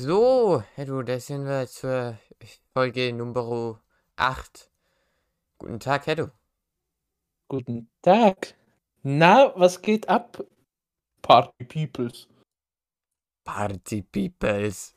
So, 0.00 0.62
Herr 0.76 0.84
du, 0.86 1.02
da 1.02 1.18
sind 1.18 1.44
wir 1.44 1.66
zur 1.66 2.16
Folge 2.72 3.12
Nummer 3.12 3.82
8. 4.14 4.70
Guten 5.58 5.80
Tag, 5.80 6.06
Herr 6.06 6.14
du. 6.14 6.30
Guten 7.48 7.90
Tag. 8.00 8.54
Na, 9.02 9.52
was 9.56 9.82
geht 9.82 10.08
ab? 10.08 10.44
Party 11.20 11.64
Peoples. 11.64 12.28
Party 13.42 14.02
Peoples. 14.02 14.94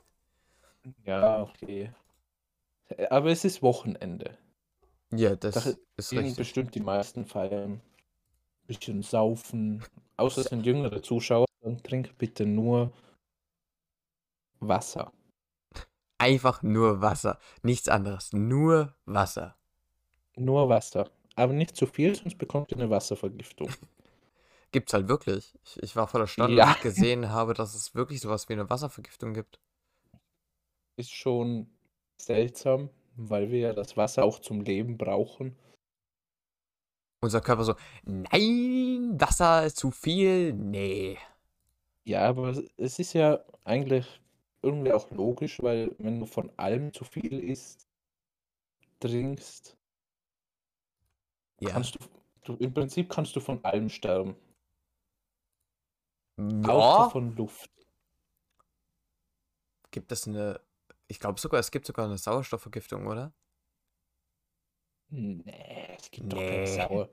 Ja, 1.03 1.41
okay. 1.41 1.91
Aber 3.09 3.31
es 3.31 3.43
ist 3.43 3.63
Wochenende. 3.63 4.37
Ja, 5.11 5.35
das 5.35 5.55
Da 5.55 5.73
ist 5.97 6.11
richtig. 6.11 6.35
bestimmt 6.35 6.75
die 6.75 6.79
meisten 6.79 7.25
feiern. 7.25 7.81
Bisschen 8.67 9.01
saufen. 9.01 9.83
Außer 10.17 10.41
es 10.41 10.47
sind 10.49 10.63
jüngere 10.63 11.01
Zuschauer, 11.01 11.47
dann 11.61 11.81
trink 11.81 12.15
bitte 12.19 12.45
nur 12.45 12.93
Wasser. 14.61 15.11
Einfach 16.17 16.61
nur 16.61 17.01
Wasser. 17.01 17.39
Nichts 17.63 17.89
anderes. 17.89 18.31
Nur 18.31 18.95
Wasser. 19.05 19.57
Nur 20.35 20.69
Wasser. 20.69 21.09
Aber 21.35 21.53
nicht 21.53 21.75
zu 21.75 21.85
viel, 21.87 22.15
sonst 22.15 22.37
bekommt 22.37 22.71
ihr 22.71 22.77
eine 22.77 22.89
Wasservergiftung. 22.89 23.69
Gibt's 24.71 24.93
halt 24.93 25.09
wirklich. 25.09 25.53
Ich, 25.65 25.83
ich 25.83 25.95
war 25.95 26.07
voll 26.07 26.21
erstaunt, 26.21 26.53
Ja. 26.53 26.67
als 26.67 26.77
ich 26.77 26.81
gesehen 26.83 27.29
habe, 27.29 27.53
dass 27.53 27.75
es 27.75 27.93
wirklich 27.95 28.21
sowas 28.21 28.47
wie 28.47 28.53
eine 28.53 28.69
Wasservergiftung 28.69 29.33
gibt. 29.33 29.59
Ist 30.95 31.11
schon 31.11 31.67
seltsam, 32.17 32.89
weil 33.15 33.49
wir 33.51 33.59
ja 33.59 33.73
das 33.73 33.97
Wasser 33.97 34.23
auch 34.23 34.39
zum 34.39 34.61
Leben 34.61 34.97
brauchen. 34.97 35.57
Unser 37.23 37.41
Körper 37.41 37.63
so, 37.63 37.75
nein, 38.03 39.19
Wasser 39.19 39.65
ist 39.65 39.77
zu 39.77 39.91
viel. 39.91 40.53
Nee. 40.53 41.17
Ja, 42.03 42.27
aber 42.27 42.55
es 42.77 42.99
ist 42.99 43.13
ja 43.13 43.43
eigentlich 43.63 44.20
irgendwie 44.63 44.93
auch 44.93 45.09
logisch, 45.11 45.61
weil 45.61 45.95
wenn 45.99 46.19
du 46.19 46.25
von 46.25 46.51
allem 46.57 46.93
zu 46.93 47.03
viel 47.03 47.39
isst, 47.39 47.87
trinkst, 48.99 49.77
Ja. 51.59 51.69
kannst 51.69 51.95
du, 51.95 51.99
du 52.43 52.55
im 52.57 52.73
Prinzip 52.73 53.09
kannst 53.09 53.35
du 53.35 53.39
von 53.39 53.63
allem 53.63 53.89
sterben. 53.89 54.35
Außer 56.63 57.03
Ja. 57.03 57.09
von 57.09 57.35
Luft. 57.35 57.69
Gibt 59.91 60.11
es 60.11 60.27
eine. 60.27 60.61
Ich 61.07 61.19
glaube 61.19 61.39
sogar, 61.39 61.59
es 61.59 61.71
gibt 61.71 61.85
sogar 61.85 62.05
eine 62.05 62.17
Sauerstoffvergiftung, 62.17 63.05
oder? 63.07 63.33
Nee, 65.09 65.43
es 65.97 66.09
gibt 66.09 66.31
doch 66.31 66.45
keine 66.45 66.61
Nee. 66.61 66.65
Sauer. 66.65 67.09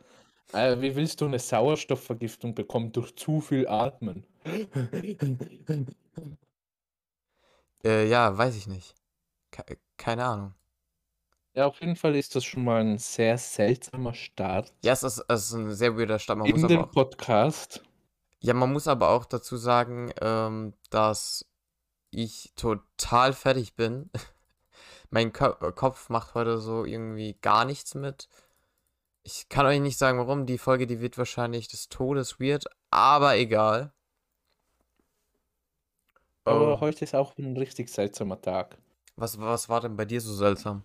Äh, 0.52 0.80
wie 0.80 0.94
willst 0.96 1.20
du 1.20 1.26
eine 1.26 1.38
Sauerstoffvergiftung 1.38 2.54
bekommen 2.54 2.92
durch 2.92 3.14
zu 3.16 3.40
viel 3.40 3.66
Atmen? 3.68 4.24
Äh, 7.84 8.08
ja, 8.08 8.36
weiß 8.36 8.56
ich 8.56 8.66
nicht. 8.66 8.94
Ke 9.50 9.78
keine 9.96 10.24
Ahnung. 10.24 10.54
Ja, 11.54 11.66
auf 11.66 11.80
jeden 11.80 11.96
Fall 11.96 12.14
ist 12.14 12.36
das 12.36 12.44
schon 12.44 12.64
mal 12.64 12.80
ein 12.80 12.98
sehr 12.98 13.36
seltsamer 13.36 14.14
Start 14.14 14.72
Ja, 14.84 14.92
es 14.92 15.02
ist, 15.02 15.24
es 15.26 15.46
ist 15.46 15.52
ein 15.54 15.72
sehr 15.72 15.96
weirder 15.98 16.18
Start. 16.18 16.38
Man 16.38 16.48
muss 16.48 16.58
in 16.60 16.64
aber 16.66 16.74
den 16.74 16.84
auch, 16.84 16.92
Podcast. 16.92 17.82
ja, 18.40 18.54
man 18.54 18.72
muss 18.72 18.86
aber 18.86 19.08
auch 19.08 19.24
dazu 19.24 19.56
sagen, 19.56 20.12
ähm, 20.20 20.74
dass 20.90 21.46
ich 22.10 22.52
total 22.54 23.32
fertig 23.32 23.74
bin. 23.74 24.10
Mein 25.10 25.32
Ko 25.32 25.52
Kopf 25.72 26.10
macht 26.10 26.34
heute 26.34 26.58
so 26.58 26.84
irgendwie 26.84 27.36
gar 27.40 27.64
nichts 27.64 27.94
mit. 27.94 28.28
Ich 29.24 29.48
kann 29.48 29.66
euch 29.66 29.80
nicht 29.80 29.98
sagen, 29.98 30.18
warum. 30.18 30.46
Die 30.46 30.58
Folge, 30.58 30.86
die 30.86 31.00
wird 31.00 31.18
wahrscheinlich 31.18 31.66
des 31.68 31.88
Todes 31.88 32.38
weird, 32.38 32.66
aber 32.90 33.36
egal. 33.36 33.92
Aber 36.48 36.74
Äh, 36.74 36.80
heute 36.80 37.04
ist 37.04 37.14
auch 37.14 37.36
ein 37.38 37.56
richtig 37.56 37.88
seltsamer 37.88 38.40
Tag. 38.40 38.78
was, 39.16 39.38
was 39.38 39.68
war 39.68 39.80
denn 39.80 39.96
bei 39.96 40.04
dir 40.04 40.20
so 40.20 40.34
seltsam? 40.34 40.84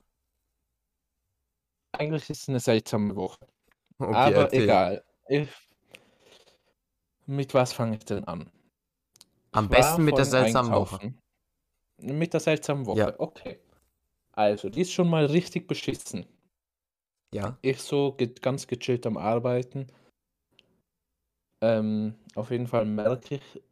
Eigentlich 1.98 2.30
ist 2.30 2.44
es 2.44 2.50
eine 2.50 2.60
seltsame 2.60 3.16
Woche. 3.16 3.38
Okay, 4.00 4.14
Aber 4.16 4.32
erzähl. 4.46 4.64
egal. 4.64 5.04
Ich, 5.30 5.50
mit 7.26 7.54
was 7.54 7.74
fange 7.74 7.98
ich 7.98 8.06
denn 8.06 8.24
an? 8.26 8.50
Am 9.52 9.66
Ich 9.66 9.70
besten 9.70 10.04
mit 10.06 10.18
der 10.18 10.26
seltsamen 10.26 10.74
Woche. 10.74 10.96
einkaufen. 10.96 11.20
Mit 12.02 12.34
der 12.34 12.40
seltsamen 12.40 12.86
Woche, 12.86 13.00
Ja. 13.00 13.20
okay. 13.20 13.60
Also, 14.34 14.70
die 14.70 14.82
ist 14.82 14.92
schon 14.92 15.10
mal 15.10 15.26
richtig 15.26 15.68
beschissen. 15.68 16.26
Ja. 17.34 17.58
Ich 17.62 17.80
so 17.82 18.14
ge 18.14 18.34
ganz 18.42 18.68
gechillt 18.68 19.06
am 19.06 19.18
Arbeiten. 19.18 19.88
Ähm, 21.62 22.16
auf 22.36 22.52
jeden 22.52 22.68
Fall 22.68 22.86
merke 22.86 23.36
ich 23.36 23.64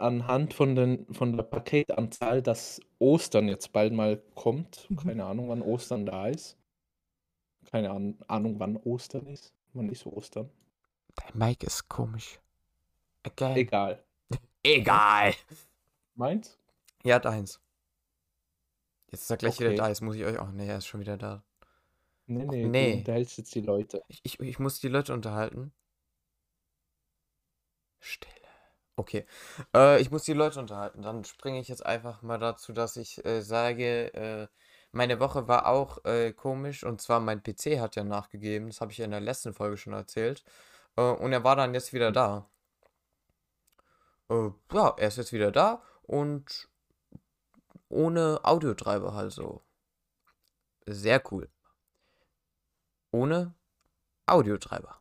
anhand 0.00 0.54
von, 0.54 0.74
den, 0.74 1.06
von 1.12 1.36
der 1.36 1.44
Paketanzahl, 1.44 2.42
dass 2.42 2.80
Ostern 2.98 3.48
jetzt 3.48 3.72
bald 3.72 3.92
mal 3.92 4.22
kommt. 4.34 4.88
Mhm. 4.90 4.96
Keine 4.96 5.24
Ahnung, 5.24 5.48
wann 5.48 5.62
Ostern 5.62 6.06
da 6.06 6.28
ist. 6.28 6.56
Keine 7.70 7.90
Ahn- 7.90 8.18
Ahnung, 8.26 8.58
wann 8.58 8.76
Ostern 8.76 9.26
ist. 9.26 9.52
Wann 9.72 9.88
ist 9.88 10.06
Ostern? 10.06 10.50
Dein 11.16 11.38
Mic 11.38 11.64
ist 11.66 11.88
komisch. 11.88 12.40
Again. 13.22 13.56
Egal. 13.56 14.04
Egal. 14.62 15.34
Meins? 16.14 16.58
Ja, 17.04 17.18
deins. 17.18 17.60
Jetzt 19.10 19.22
ist 19.22 19.30
er 19.30 19.36
gleich 19.36 19.58
wieder 19.60 19.70
Okay. 19.70 19.76
da. 19.78 19.88
Jetzt 19.88 20.00
muss 20.02 20.16
ich 20.16 20.24
euch 20.24 20.38
auch. 20.38 20.50
Nee, 20.52 20.66
er 20.68 20.78
ist 20.78 20.86
schon 20.86 21.00
wieder 21.00 21.16
da. 21.16 21.42
Nee, 22.26 22.44
nee, 22.46 22.62
du 22.62 22.68
nee. 22.68 22.94
unterhältst 22.94 23.38
jetzt 23.38 23.54
die 23.54 23.60
Leute. 23.60 24.02
Ich, 24.08 24.20
ich, 24.24 24.38
ich 24.40 24.58
muss 24.58 24.80
die 24.80 24.88
Leute 24.88 25.12
unterhalten. 25.12 25.72
Stille. 28.00 28.39
Okay. 29.00 29.24
Äh, 29.74 30.02
ich 30.02 30.10
muss 30.10 30.24
die 30.24 30.34
Leute 30.34 30.60
unterhalten. 30.60 31.00
Dann 31.00 31.24
springe 31.24 31.58
ich 31.58 31.68
jetzt 31.68 31.86
einfach 31.86 32.20
mal 32.20 32.38
dazu, 32.38 32.74
dass 32.74 32.96
ich 32.96 33.24
äh, 33.24 33.40
sage, 33.40 34.12
äh, 34.12 34.46
meine 34.92 35.20
Woche 35.20 35.48
war 35.48 35.66
auch 35.66 36.04
äh, 36.04 36.32
komisch. 36.34 36.84
Und 36.84 37.00
zwar 37.00 37.18
mein 37.20 37.42
PC 37.42 37.80
hat 37.80 37.96
ja 37.96 38.04
nachgegeben. 38.04 38.66
Das 38.68 38.82
habe 38.82 38.92
ich 38.92 38.98
ja 38.98 39.06
in 39.06 39.10
der 39.12 39.20
letzten 39.20 39.54
Folge 39.54 39.78
schon 39.78 39.94
erzählt. 39.94 40.44
Äh, 40.96 41.02
und 41.02 41.32
er 41.32 41.44
war 41.44 41.56
dann 41.56 41.72
jetzt 41.72 41.94
wieder 41.94 42.12
da. 42.12 42.50
Äh, 44.28 44.50
ja, 44.72 44.94
er 44.98 45.08
ist 45.08 45.16
jetzt 45.16 45.32
wieder 45.32 45.50
da 45.50 45.82
und 46.02 46.68
ohne 47.88 48.40
Audiotreiber 48.42 49.14
halt 49.14 49.32
so. 49.32 49.62
Sehr 50.86 51.22
cool. 51.32 51.48
Ohne 53.12 53.54
Audiotreiber. 54.26 54.99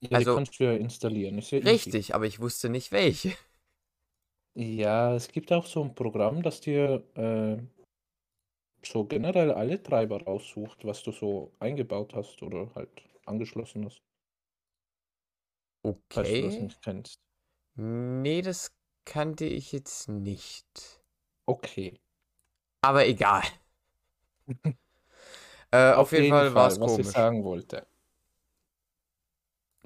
Ja, 0.00 0.08
die 0.10 0.14
Also- 0.14 0.34
kannst 0.36 0.58
du 0.58 0.64
ja 0.64 0.72
installieren. 0.74 1.38
Ist 1.38 1.50
ja 1.50 1.58
easy. 1.58 1.68
Richtig, 1.70 2.14
aber 2.14 2.26
ich 2.26 2.40
wusste 2.40 2.68
nicht 2.68 2.92
welche. 2.92 3.32
Ja, 4.54 5.14
es 5.14 5.28
gibt 5.28 5.52
auch 5.52 5.66
so 5.66 5.82
ein 5.84 5.94
Programm, 5.94 6.42
das 6.42 6.60
dir 6.60 7.02
äh, 7.14 7.56
so 8.84 9.04
generell 9.04 9.52
alle 9.52 9.82
Treiber 9.82 10.22
raussucht, 10.22 10.84
was 10.84 11.02
du 11.02 11.12
so 11.12 11.52
eingebaut 11.60 12.14
hast 12.14 12.42
oder 12.42 12.74
halt 12.74 12.90
angeschlossen 13.26 13.84
hast, 13.84 14.02
falls 16.12 16.34
du 16.34 16.42
das 16.42 16.54
Okay. 16.54 16.62
nicht 16.62 16.82
kennst. 16.82 17.20
Nee, 17.76 18.42
das 18.42 18.72
kannte 19.04 19.44
ich 19.44 19.72
jetzt 19.72 20.08
nicht. 20.08 21.00
Okay. 21.46 22.00
Aber 22.82 23.06
egal. 23.06 23.42
äh, 25.70 25.92
auf, 25.92 26.12
jeden 26.12 26.30
Fall 26.30 26.54
war 26.54 26.68
es 26.68 26.80
was 26.80 26.98
ich 26.98 27.04
komisch. 27.04 27.06
sagen 27.06 27.44
wollte. 27.44 27.86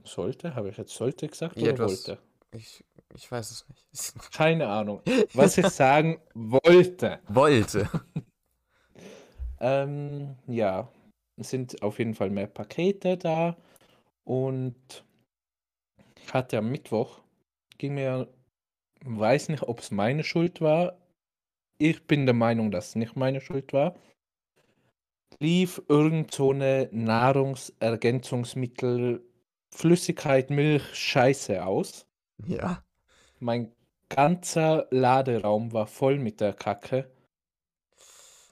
Sollte? 0.05 0.55
Habe 0.55 0.69
ich 0.71 0.77
jetzt 0.77 0.95
sollte 0.95 1.27
gesagt 1.29 1.61
Ja, 1.61 1.73
oder 1.73 1.85
hast- 1.85 2.09
wollte? 2.09 2.23
Ich, 2.55 2.85
ich 3.15 3.31
weiß 3.31 3.51
es 3.51 3.67
nicht. 3.69 3.87
Keine 4.33 4.69
Ahnung. 4.69 5.01
Was 5.33 5.57
ich 5.59 5.67
sagen 5.69 6.21
wollte. 6.35 7.21
Wollte. 7.29 7.89
Ähm, 9.65 10.35
ja, 10.49 10.89
es 11.37 11.51
sind 11.51 11.81
auf 11.85 12.01
jeden 12.01 12.17
Fall 12.17 12.31
mehr 12.31 12.49
Pakete 12.49 13.17
da 13.17 13.57
und 14.25 15.05
ich 16.17 16.35
hatte 16.35 16.59
am 16.59 16.73
Mittwoch, 16.73 17.21
ging 17.79 17.95
mir, 17.95 18.27
weiß 19.05 19.51
nicht, 19.51 19.63
ob 19.63 19.79
es 19.79 19.93
meine 19.93 20.25
Schuld 20.25 20.61
war. 20.61 20.99
Ich 21.79 22.05
bin 22.09 22.27
der 22.27 22.35
Meinung, 22.35 22.73
dass 22.73 22.89
es 22.89 22.95
nicht 22.97 23.15
meine 23.15 23.41
Schuld 23.41 23.73
war. 23.73 23.95
Lief 25.39 25.81
irgend 25.89 26.35
so 26.35 26.51
eine 26.51 26.89
Nahrungsergänzungsmittel, 26.91 29.25
Flüssigkeit, 29.73 30.51
Milch, 30.51 30.95
Scheiße 30.95 31.65
aus. 31.65 32.07
Ja. 32.47 32.85
Mein 33.41 33.73
ganzer 34.09 34.87
Laderaum 34.91 35.73
war 35.73 35.87
voll 35.87 36.19
mit 36.19 36.41
der 36.41 36.53
Kacke. 36.53 37.11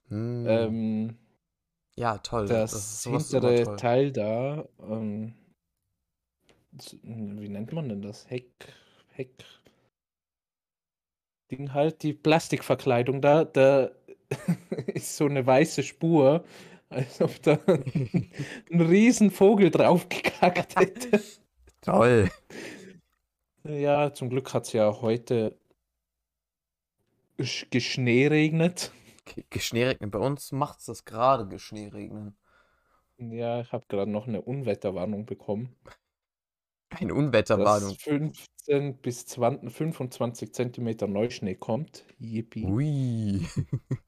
Hm. 0.08 0.46
Ähm, 0.48 1.18
ja, 1.96 2.18
toll. 2.18 2.46
Das, 2.46 2.72
Das 2.72 3.04
hintere. 3.04 3.76
Teil 3.76 4.10
da, 4.10 4.68
ähm, 4.80 5.34
wie 7.02 7.48
nennt 7.48 7.72
man 7.72 7.88
denn 7.88 8.02
das? 8.02 8.28
Heck, 8.30 8.72
Heck, 9.08 9.44
Ding 11.50 11.74
halt, 11.74 12.02
die 12.02 12.12
Plastikverkleidung 12.12 13.20
da, 13.20 13.44
da 13.44 13.90
ist 14.86 15.16
so 15.16 15.26
eine 15.26 15.44
weiße 15.44 15.82
Spur, 15.82 16.44
als 16.90 17.20
ob 17.20 17.40
da 17.42 17.58
ein 17.66 18.80
riesen 18.80 19.30
Vogel 19.30 19.70
drauf 19.70 20.08
gekackt 20.08 20.78
hätte. 20.78 21.22
Toll. 21.80 22.30
Ja, 23.64 24.12
zum 24.12 24.28
Glück 24.30 24.52
hat 24.52 24.64
es 24.66 24.72
ja 24.72 25.00
heute 25.00 25.58
Sch- 27.38 27.66
Geschneeregnet. 27.70 28.92
Ge- 29.24 29.44
Geschneeregnen. 29.50 30.10
Bei 30.10 30.18
uns 30.18 30.52
macht 30.52 30.80
es 30.80 30.86
das 30.86 31.04
gerade 31.04 31.46
Geschneeregnen. 31.48 32.36
Ja, 33.18 33.60
ich 33.60 33.72
habe 33.72 33.84
gerade 33.88 34.10
noch 34.10 34.26
eine 34.26 34.40
Unwetterwarnung 34.42 35.26
bekommen, 35.26 35.76
Eine 36.88 37.12
dass 37.12 37.18
Unwetterwarnung. 37.18 37.94
15 37.96 38.96
bis 39.02 39.26
20, 39.26 39.70
25 39.70 40.54
Zentimeter 40.54 41.06
Neuschnee 41.06 41.54
kommt. 41.54 42.04
Yippie. 42.18 42.64
Ui. 42.64 43.46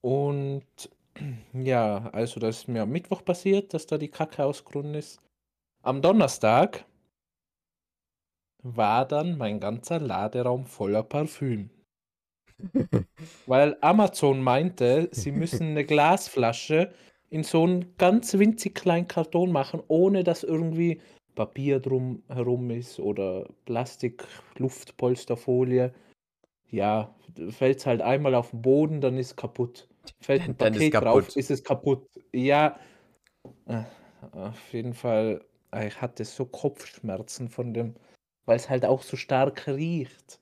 Und 0.00 0.90
ja, 1.52 2.10
also 2.12 2.40
das 2.40 2.58
ist 2.58 2.68
mir 2.68 2.82
am 2.82 2.90
Mittwoch 2.90 3.24
passiert, 3.24 3.74
dass 3.74 3.86
da 3.86 3.98
die 3.98 4.08
Kacke 4.08 4.44
ausgerunnen 4.44 4.94
ist. 4.94 5.20
Am 5.82 6.02
Donnerstag 6.02 6.84
war 8.62 9.06
dann 9.06 9.36
mein 9.36 9.60
ganzer 9.60 10.00
Laderaum 10.00 10.66
voller 10.66 11.02
Parfüm. 11.02 11.70
Weil 13.46 13.76
Amazon 13.80 14.42
meinte, 14.42 15.08
sie 15.12 15.32
müssen 15.32 15.68
eine 15.68 15.84
Glasflasche 15.86 16.92
in 17.30 17.42
so 17.42 17.64
einen 17.64 17.96
ganz 17.96 18.32
winzig 18.38 18.74
kleinen 18.74 19.08
Karton 19.08 19.52
machen, 19.52 19.82
ohne 19.88 20.24
dass 20.24 20.44
irgendwie 20.44 21.00
Papier 21.34 21.80
drum 21.80 22.22
herum 22.28 22.70
ist 22.70 23.00
oder 23.00 23.48
Plastik, 23.64 24.24
Luftpolsterfolie. 24.56 25.92
Ja, 26.78 27.14
fällt 27.50 27.78
es 27.78 27.86
halt 27.86 28.02
einmal 28.02 28.34
auf 28.34 28.50
den 28.50 28.60
Boden, 28.60 29.00
dann 29.00 29.16
ist 29.16 29.36
kaputt. 29.36 29.88
Fällt 30.20 30.42
ein 30.42 30.56
Dann 30.58 30.72
ist 30.74 30.78
Paket 30.80 30.92
kaputt. 30.92 31.28
drauf, 31.28 31.36
ist 31.36 31.50
es 31.52 31.62
kaputt. 31.62 32.08
Ja, 32.32 32.80
äh, 33.66 33.84
auf 34.32 34.72
jeden 34.72 34.92
Fall, 34.92 35.44
äh, 35.72 35.86
ich 35.86 36.00
hatte 36.00 36.24
so 36.24 36.44
Kopfschmerzen 36.46 37.48
von 37.48 37.72
dem, 37.74 37.94
weil 38.44 38.56
es 38.56 38.68
halt 38.68 38.84
auch 38.84 39.02
so 39.02 39.16
stark 39.16 39.68
riecht. 39.68 40.40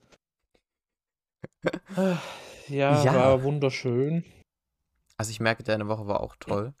Ah, 1.95 2.17
Ja, 2.67 3.03
Ja. 3.03 3.13
war 3.13 3.43
wunderschön. 3.43 4.23
Also 5.17 5.29
ich 5.29 5.39
merke, 5.39 5.61
deine 5.63 5.87
Woche 5.87 6.07
war 6.07 6.21
auch 6.21 6.35
toll. 6.37 6.73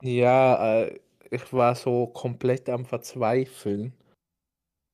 Ja, 0.00 0.82
äh, 0.82 1.00
ich 1.32 1.52
war 1.52 1.74
so 1.74 2.06
komplett 2.06 2.68
am 2.68 2.84
Verzweifeln. 2.84 3.94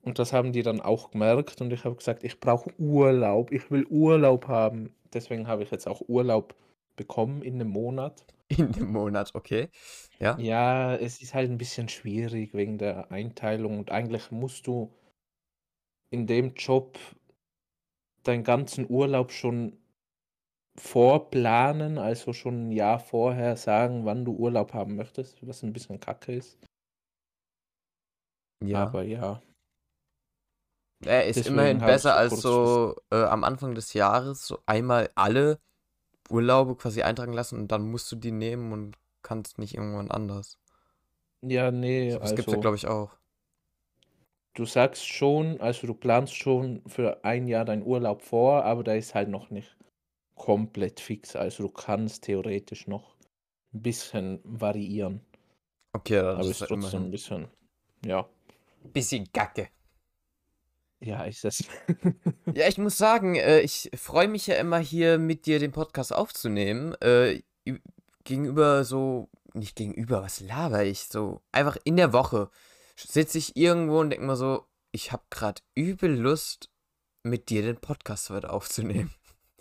Und 0.02 0.18
das 0.18 0.32
haben 0.32 0.52
die 0.52 0.62
dann 0.62 0.80
auch 0.80 1.12
gemerkt. 1.12 1.60
Und 1.60 1.72
ich 1.72 1.84
habe 1.84 1.94
gesagt, 1.94 2.24
ich 2.24 2.40
brauche 2.40 2.70
Urlaub. 2.78 3.52
Ich 3.52 3.70
will 3.70 3.86
Urlaub 3.86 4.48
haben. 4.48 4.94
Deswegen 5.12 5.46
habe 5.46 5.62
ich 5.62 5.70
jetzt 5.70 5.86
auch 5.86 6.02
Urlaub 6.08 6.54
bekommen 6.96 7.42
in 7.42 7.54
einem 7.54 7.70
Monat. 7.70 8.24
In 8.48 8.70
dem 8.72 8.92
Monat, 8.92 9.30
okay. 9.34 9.70
Ja. 10.18 10.38
Ja, 10.38 10.94
es 10.94 11.22
ist 11.22 11.32
halt 11.32 11.50
ein 11.50 11.56
bisschen 11.56 11.88
schwierig 11.88 12.52
wegen 12.52 12.76
der 12.76 13.10
Einteilung. 13.10 13.78
Und 13.78 13.90
eigentlich 13.90 14.30
musst 14.30 14.66
du 14.66 14.92
in 16.10 16.26
dem 16.26 16.52
Job 16.54 16.98
deinen 18.24 18.44
ganzen 18.44 18.88
Urlaub 18.90 19.32
schon 19.32 19.78
vorplanen, 20.76 21.96
also 21.96 22.34
schon 22.34 22.68
ein 22.68 22.72
Jahr 22.72 22.98
vorher 22.98 23.56
sagen, 23.56 24.04
wann 24.04 24.24
du 24.24 24.32
Urlaub 24.32 24.74
haben 24.74 24.96
möchtest, 24.96 25.46
was 25.46 25.62
ein 25.62 25.72
bisschen 25.72 25.98
kacke 25.98 26.34
ist. 26.34 26.58
Ja. 28.62 28.84
Aber 28.84 29.02
ja, 29.02 29.42
Er 31.04 31.26
ist 31.26 31.44
deswegen 31.44 31.46
immerhin 31.46 31.84
besser 31.84 32.16
als 32.16 32.40
so 32.40 32.96
äh, 33.10 33.24
am 33.24 33.44
Anfang 33.44 33.74
des 33.74 33.92
Jahres 33.94 34.46
so 34.46 34.60
einmal 34.66 35.10
alle 35.14 35.60
Urlaube 36.30 36.76
quasi 36.76 37.02
eintragen 37.02 37.32
lassen 37.34 37.58
und 37.60 37.68
dann 37.72 37.90
musst 37.90 38.12
du 38.12 38.16
die 38.16 38.32
nehmen 38.32 38.72
und 38.72 38.98
kannst 39.22 39.58
nicht 39.58 39.74
irgendwann 39.76 40.10
anders. 40.10 40.58
Ja, 41.42 41.70
nee, 41.70 42.16
Das 42.20 42.34
gibt's 42.34 42.52
ja, 42.52 42.56
also 42.56 42.58
glaube 42.58 42.76
ich, 42.76 42.86
auch. 42.86 43.18
du 44.54 44.64
sagst 44.64 45.06
schon, 45.06 45.60
also 45.60 45.86
du 45.86 45.92
planst 45.94 46.34
schon 46.34 46.80
für 46.86 47.22
ein 47.24 47.48
Jahr 47.48 47.66
deinen 47.66 47.84
Urlaub 47.84 48.22
vor, 48.22 48.64
aber 48.64 48.82
der 48.82 48.96
ist 48.96 49.14
halt 49.14 49.28
noch 49.28 49.50
nicht 49.50 49.76
komplett 50.36 51.00
fix. 51.00 51.36
Also 51.36 51.64
du 51.64 51.70
kannst 51.70 52.24
theoretisch 52.24 52.86
noch 52.88 53.16
ein 53.74 53.82
bisschen 53.82 54.40
variieren. 54.44 55.22
Okay, 55.94 56.20
das 56.20 56.48
Aber 56.48 56.50
ist 56.50 56.60
ja 56.60 56.66
trotzdem 56.66 57.04
ein 57.06 57.10
immerhin. 57.10 57.10
bisschen, 57.10 57.48
ja, 58.04 58.28
Bisschen 58.94 59.28
Gacke. 59.32 59.68
Ja, 61.02 61.24
ist 61.24 61.44
das. 61.44 61.64
Ja, 62.54 62.68
ich 62.68 62.78
muss 62.78 62.96
sagen, 62.96 63.34
äh, 63.36 63.60
ich 63.60 63.90
freue 63.94 64.28
mich 64.28 64.46
ja 64.46 64.56
immer 64.56 64.78
hier 64.78 65.18
mit 65.18 65.46
dir 65.46 65.58
den 65.58 65.72
Podcast 65.72 66.12
aufzunehmen. 66.12 66.94
Äh, 67.00 67.42
gegenüber 68.24 68.84
so, 68.84 69.28
nicht 69.54 69.76
gegenüber, 69.76 70.22
was 70.22 70.40
laber 70.40 70.84
ich? 70.84 71.08
So, 71.08 71.42
einfach 71.52 71.76
in 71.84 71.96
der 71.96 72.12
Woche 72.12 72.50
sitze 72.96 73.38
ich 73.38 73.56
irgendwo 73.56 74.00
und 74.00 74.10
denke 74.10 74.24
mir 74.24 74.36
so, 74.36 74.66
ich 74.92 75.12
habe 75.12 75.22
gerade 75.30 75.60
übel 75.74 76.10
Lust, 76.14 76.68
mit 77.24 77.50
dir 77.50 77.62
den 77.62 77.76
Podcast 77.76 78.30
heute 78.30 78.50
aufzunehmen. 78.50 79.12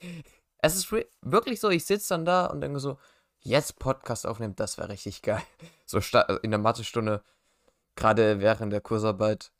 Es 0.63 0.75
ist 0.75 0.91
wirklich 1.23 1.59
so, 1.59 1.69
ich 1.71 1.85
sitze 1.85 2.09
dann 2.09 2.23
da 2.23 2.45
und 2.45 2.61
denke 2.61 2.79
so, 2.79 2.99
jetzt 3.39 3.79
Podcast 3.79 4.27
aufnehmen, 4.27 4.55
das 4.55 4.77
wäre 4.77 4.89
richtig 4.89 5.23
geil. 5.23 5.41
So 5.87 6.01
sta- 6.01 6.37
in 6.43 6.51
der 6.51 6.59
Mathestunde, 6.59 7.23
gerade 7.95 8.41
während 8.41 8.71
der 8.71 8.81
Kursarbeit, 8.81 9.51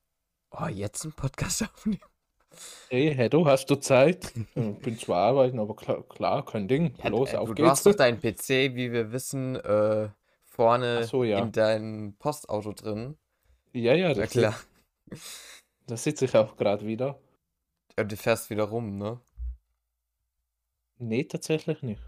oh, 0.52 0.68
jetzt 0.68 1.04
einen 1.04 1.14
Podcast 1.14 1.64
aufnehmen. 1.76 2.02
Hey, 2.90 3.14
hey, 3.16 3.30
du 3.30 3.46
hast 3.46 3.70
du 3.70 3.76
Zeit? 3.76 4.34
Ich 4.36 4.80
bin 4.80 4.98
zwar 4.98 5.30
arbeiten, 5.30 5.58
aber 5.60 5.76
klar, 5.76 6.04
klar 6.04 6.46
kein 6.46 6.68
Ding. 6.68 6.94
Ja, 7.02 7.10
Los, 7.10 7.34
äh, 7.34 7.38
auf 7.38 7.50
du, 7.50 7.56
du 7.56 7.66
hast 7.66 7.84
geht's. 7.84 7.96
doch 7.96 8.04
deinen 8.04 8.20
PC, 8.20 8.76
wie 8.76 8.92
wir 8.92 9.12
wissen, 9.14 9.56
äh, 9.56 10.10
vorne 10.44 11.06
so, 11.06 11.24
ja. 11.24 11.40
in 11.40 11.52
deinem 11.52 12.14
Postauto 12.20 12.74
drin. 12.74 13.18
Ja, 13.74 13.94
ja, 13.94 14.14
das, 14.14 14.32
klar. 14.32 14.56
da 15.88 15.96
sitze 15.96 16.26
ich 16.26 16.36
auch 16.36 16.58
gerade 16.58 16.86
wieder. 16.86 17.18
Ja, 17.98 18.04
du 18.04 18.18
fährst 18.18 18.50
wieder 18.50 18.66
rum, 18.66 18.98
ne? 18.98 19.20
Nee, 20.98 21.24
tatsächlich 21.24 21.82
nicht. 21.82 22.02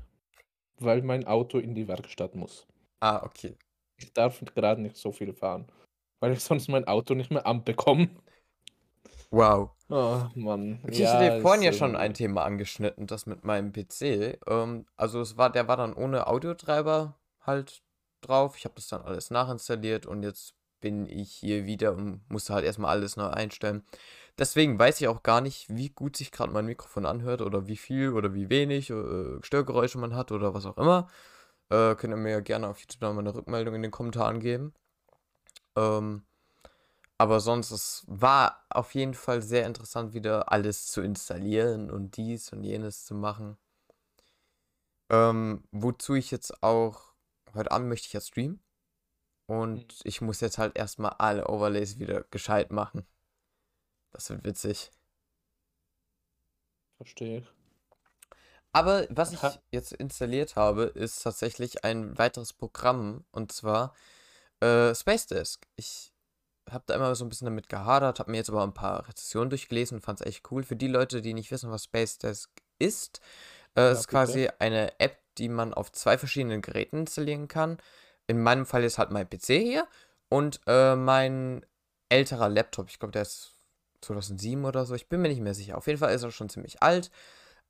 Weil 0.77 1.01
mein 1.01 1.25
Auto 1.25 1.57
in 1.57 1.73
die 1.73 1.87
Werkstatt 1.87 2.35
muss. 2.35 2.67
Ah, 2.99 3.23
okay. 3.23 3.55
Ich 3.97 4.11
darf 4.13 4.43
gerade 4.53 4.81
nicht 4.81 4.97
so 4.97 5.11
viel 5.11 5.33
fahren, 5.33 5.67
weil 6.19 6.33
ich 6.33 6.41
sonst 6.41 6.67
mein 6.67 6.85
Auto 6.85 7.13
nicht 7.13 7.31
mehr 7.31 7.45
anbekomme. 7.47 8.09
Wow. 9.33 9.71
Oh 9.89 10.21
Mann. 10.35 10.79
Ich 10.87 10.99
Ja, 10.99 11.11
hatte 11.11 11.41
vorhin 11.41 11.63
ja 11.63 11.73
schon 11.73 11.95
ein 11.95 12.13
Thema 12.13 12.43
angeschnitten, 12.43 13.07
das 13.07 13.25
mit 13.25 13.43
meinem 13.43 13.73
PC. 13.73 14.37
Ähm, 14.47 14.85
also 14.95 15.21
es 15.21 15.37
war, 15.37 15.49
der 15.49 15.67
war 15.67 15.75
dann 15.75 15.93
ohne 15.93 16.27
Audiotreiber 16.27 17.15
halt 17.41 17.81
drauf. 18.21 18.55
Ich 18.57 18.65
habe 18.65 18.75
das 18.75 18.87
dann 18.89 19.01
alles 19.01 19.31
nachinstalliert 19.31 20.05
und 20.05 20.21
jetzt 20.21 20.53
bin 20.81 21.07
ich 21.07 21.31
hier 21.31 21.65
wieder 21.65 21.93
und 21.93 22.21
musste 22.29 22.53
halt 22.53 22.63
erstmal 22.63 22.91
alles 22.91 23.17
neu 23.17 23.27
einstellen. 23.27 23.83
Deswegen 24.37 24.77
weiß 24.77 25.01
ich 25.01 25.07
auch 25.07 25.23
gar 25.23 25.41
nicht, 25.41 25.67
wie 25.69 25.89
gut 25.89 26.15
sich 26.15 26.31
gerade 26.31 26.51
mein 26.53 26.65
Mikrofon 26.67 27.05
anhört 27.07 27.41
oder 27.41 27.67
wie 27.67 27.77
viel 27.77 28.13
oder 28.13 28.35
wie 28.35 28.49
wenig 28.51 28.91
äh, 28.91 29.41
Störgeräusche 29.41 29.97
man 29.97 30.15
hat 30.15 30.31
oder 30.31 30.53
was 30.53 30.65
auch 30.67 30.77
immer. 30.77 31.07
Äh, 31.69 31.95
könnt 31.95 32.13
ihr 32.13 32.17
mir 32.17 32.31
ja 32.31 32.39
gerne 32.41 32.67
auf 32.67 32.79
YouTube 32.79 32.99
dann 33.01 33.15
mal 33.15 33.21
eine 33.21 33.33
Rückmeldung 33.33 33.73
in 33.75 33.81
den 33.81 33.91
Kommentaren 33.91 34.39
geben. 34.39 34.73
Ähm, 35.75 36.23
aber 37.23 37.39
sonst, 37.39 37.71
es 37.71 38.03
war 38.07 38.65
auf 38.69 38.93
jeden 38.95 39.13
Fall 39.13 39.41
sehr 39.41 39.65
interessant, 39.65 40.13
wieder 40.13 40.51
alles 40.51 40.87
zu 40.87 40.99
installieren 40.99 41.89
und 41.89 42.17
dies 42.17 42.51
und 42.51 42.65
jenes 42.65 43.05
zu 43.05 43.15
machen. 43.15 43.57
Ähm, 45.09 45.63
wozu 45.71 46.15
ich 46.15 46.31
jetzt 46.31 46.61
auch, 46.61 47.13
heute 47.53 47.71
Abend 47.71 47.87
möchte 47.87 48.07
ich 48.07 48.13
ja 48.13 48.19
streamen. 48.19 48.61
Und 49.45 50.01
ich 50.03 50.19
muss 50.19 50.41
jetzt 50.41 50.57
halt 50.57 50.77
erstmal 50.77 51.11
alle 51.11 51.47
Overlays 51.47 51.97
wieder 51.97 52.25
gescheit 52.29 52.73
machen. 52.73 53.05
Das 54.11 54.29
wird 54.29 54.43
witzig. 54.43 54.91
Verstehe 56.97 57.37
ich. 57.37 57.47
Aber 58.73 59.07
was 59.09 59.31
ich 59.31 59.39
jetzt 59.71 59.93
installiert 59.93 60.57
habe, 60.57 60.83
ist 60.83 61.23
tatsächlich 61.23 61.85
ein 61.85 62.17
weiteres 62.17 62.51
Programm 62.51 63.23
und 63.31 63.53
zwar 63.53 63.95
äh, 64.59 64.93
Space 64.93 65.27
Desk. 65.27 65.65
Ich 65.77 66.12
habe 66.71 66.83
da 66.87 66.95
immer 66.95 67.13
so 67.15 67.25
ein 67.25 67.29
bisschen 67.29 67.45
damit 67.45 67.69
gehadert, 67.69 68.19
habe 68.19 68.31
mir 68.31 68.37
jetzt 68.37 68.49
aber 68.49 68.63
ein 68.63 68.73
paar 68.73 69.07
Rezensionen 69.07 69.49
durchgelesen 69.49 69.97
und 69.97 70.01
fand 70.01 70.21
es 70.21 70.27
echt 70.27 70.49
cool. 70.51 70.63
Für 70.63 70.75
die 70.75 70.87
Leute, 70.87 71.21
die 71.21 71.33
nicht 71.33 71.51
wissen, 71.51 71.71
was 71.71 71.85
Space 71.85 72.17
Desk 72.17 72.49
ist, 72.79 73.19
äh, 73.75 73.91
Ja, 73.91 73.91
es 73.91 74.01
ist 74.01 74.07
bitte. 74.07 74.11
quasi 74.11 74.49
eine 74.59 74.99
App, 74.99 75.17
die 75.37 75.49
man 75.49 75.73
auf 75.73 75.91
zwei 75.91 76.17
verschiedenen 76.17 76.61
Geräten 76.61 76.99
installieren 76.99 77.47
kann. 77.47 77.77
In 78.27 78.41
meinem 78.41 78.65
Fall 78.65 78.83
ist 78.83 78.97
halt 78.97 79.11
mein 79.11 79.29
PC 79.29 79.47
hier 79.61 79.87
und 80.29 80.61
äh, 80.67 80.95
mein 80.95 81.65
älterer 82.09 82.49
Laptop. 82.49 82.89
Ich 82.89 82.99
glaube, 82.99 83.11
der 83.11 83.23
ist 83.23 83.55
2007 84.01 84.63
oder 84.65 84.85
so. 84.85 84.95
Ich 84.95 85.09
bin 85.09 85.21
mir 85.21 85.29
nicht 85.29 85.41
mehr 85.41 85.53
sicher. 85.53 85.77
Auf 85.77 85.87
jeden 85.87 85.99
Fall 85.99 86.13
ist 86.13 86.23
er 86.23 86.31
schon 86.31 86.49
ziemlich 86.49 86.81
alt. 86.83 87.11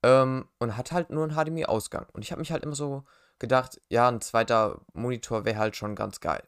Ähm, 0.03 0.49
und 0.59 0.75
hat 0.77 0.91
halt 0.91 1.09
nur 1.11 1.23
einen 1.23 1.35
HDMI-Ausgang. 1.35 2.07
Und 2.13 2.23
ich 2.23 2.31
habe 2.31 2.39
mich 2.39 2.51
halt 2.51 2.63
immer 2.63 2.75
so 2.75 3.03
gedacht, 3.39 3.79
ja, 3.89 4.09
ein 4.09 4.19
zweiter 4.21 4.81
Monitor 4.93 5.45
wäre 5.45 5.57
halt 5.57 5.75
schon 5.77 5.95
ganz 5.95 6.19
geil. 6.19 6.43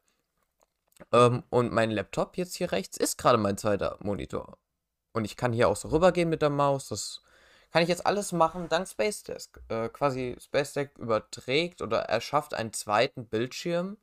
Ähm, 1.11 1.43
und 1.49 1.71
mein 1.71 1.91
Laptop 1.91 2.37
jetzt 2.37 2.55
hier 2.55 2.71
rechts 2.71 2.97
ist 2.97 3.17
gerade 3.17 3.37
mein 3.37 3.57
zweiter 3.57 3.97
Monitor. 4.01 4.57
Und 5.13 5.25
ich 5.25 5.37
kann 5.37 5.53
hier 5.53 5.69
auch 5.69 5.75
so 5.75 5.89
rübergehen 5.89 6.29
mit 6.29 6.41
der 6.41 6.49
Maus. 6.49 6.89
Das 6.89 7.21
kann 7.71 7.83
ich 7.83 7.89
jetzt 7.89 8.05
alles 8.05 8.31
machen 8.31 8.69
dank 8.69 8.87
Space 8.87 9.23
Desk. 9.23 9.59
Äh, 9.69 9.89
quasi 9.89 10.35
Space 10.39 10.73
Desk 10.73 10.97
überträgt 10.97 11.81
oder 11.81 11.99
erschafft 12.01 12.53
einen 12.53 12.73
zweiten 12.73 13.27
Bildschirm, 13.27 13.97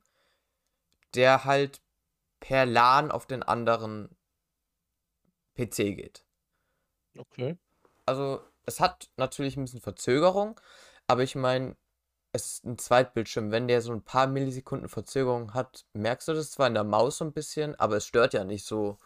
der 1.15 1.45
halt 1.45 1.81
per 2.39 2.65
LAN 2.65 3.11
auf 3.11 3.25
den 3.25 3.43
anderen 3.43 4.09
PC 5.55 5.95
geht. 5.95 6.25
Okay. 7.17 7.57
Also 8.05 8.41
es 8.65 8.79
hat 8.79 9.09
natürlich 9.17 9.55
ein 9.55 9.63
bisschen 9.63 9.81
Verzögerung, 9.81 10.59
aber 11.07 11.23
ich 11.23 11.35
meine, 11.35 11.75
es 12.33 12.45
ist 12.55 12.65
ein 12.65 12.77
Zweitbildschirm. 12.77 13.51
Wenn 13.51 13.67
der 13.67 13.81
so 13.81 13.93
ein 13.93 14.01
paar 14.01 14.27
Millisekunden 14.27 14.89
Verzögerung 14.89 15.53
hat, 15.53 15.85
merkst 15.93 16.27
du 16.27 16.33
das 16.33 16.51
zwar 16.51 16.67
in 16.67 16.73
der 16.73 16.83
Maus 16.83 17.17
so 17.19 17.25
ein 17.25 17.31
bisschen, 17.31 17.75
aber 17.79 17.97
es 17.97 18.05
stört 18.05 18.33
ja 18.33 18.43
nicht 18.43 18.65
so. 18.65 18.97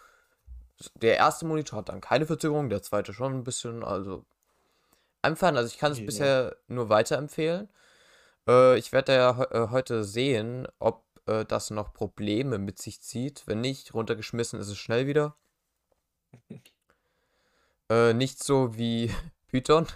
Der 0.96 1.18
erste 1.18 1.46
Monitor 1.46 1.80
hat 1.80 1.90
dann 1.90 2.02
keine 2.02 2.26
Verzögerung, 2.26 2.70
der 2.70 2.82
zweite 2.84 3.14
schon 3.14 3.34
ein 3.34 3.44
bisschen, 3.44 3.84
also 3.84 4.26
einfach, 5.22 5.54
also 5.54 5.68
ich 5.68 5.78
kann 5.80 5.92
es 5.92 6.00
Ja. 6.00 6.06
bisher 6.06 6.58
nur 6.68 6.90
weiterempfehlen. 6.90 7.70
Äh, 8.48 8.78
ich 8.78 8.92
werde 8.94 9.14
ja 9.14 9.38
he- 9.38 9.56
äh, 9.58 9.70
heute 9.72 10.04
sehen, 10.04 10.68
ob 10.80 11.04
äh, 11.26 11.46
das 11.46 11.70
noch 11.72 11.94
Probleme 11.94 12.58
mit 12.60 12.80
sich 12.80 13.02
zieht. 13.02 13.44
Wenn 13.48 13.62
nicht, 13.62 13.94
runtergeschmissen 13.94 14.60
ist 14.60 14.70
es 14.70 14.78
schnell 14.78 15.08
wieder. 15.08 15.36
Äh, 17.90 18.14
nicht 18.14 18.44
so 18.44 18.78
wie 18.78 19.10
Python 19.48 19.88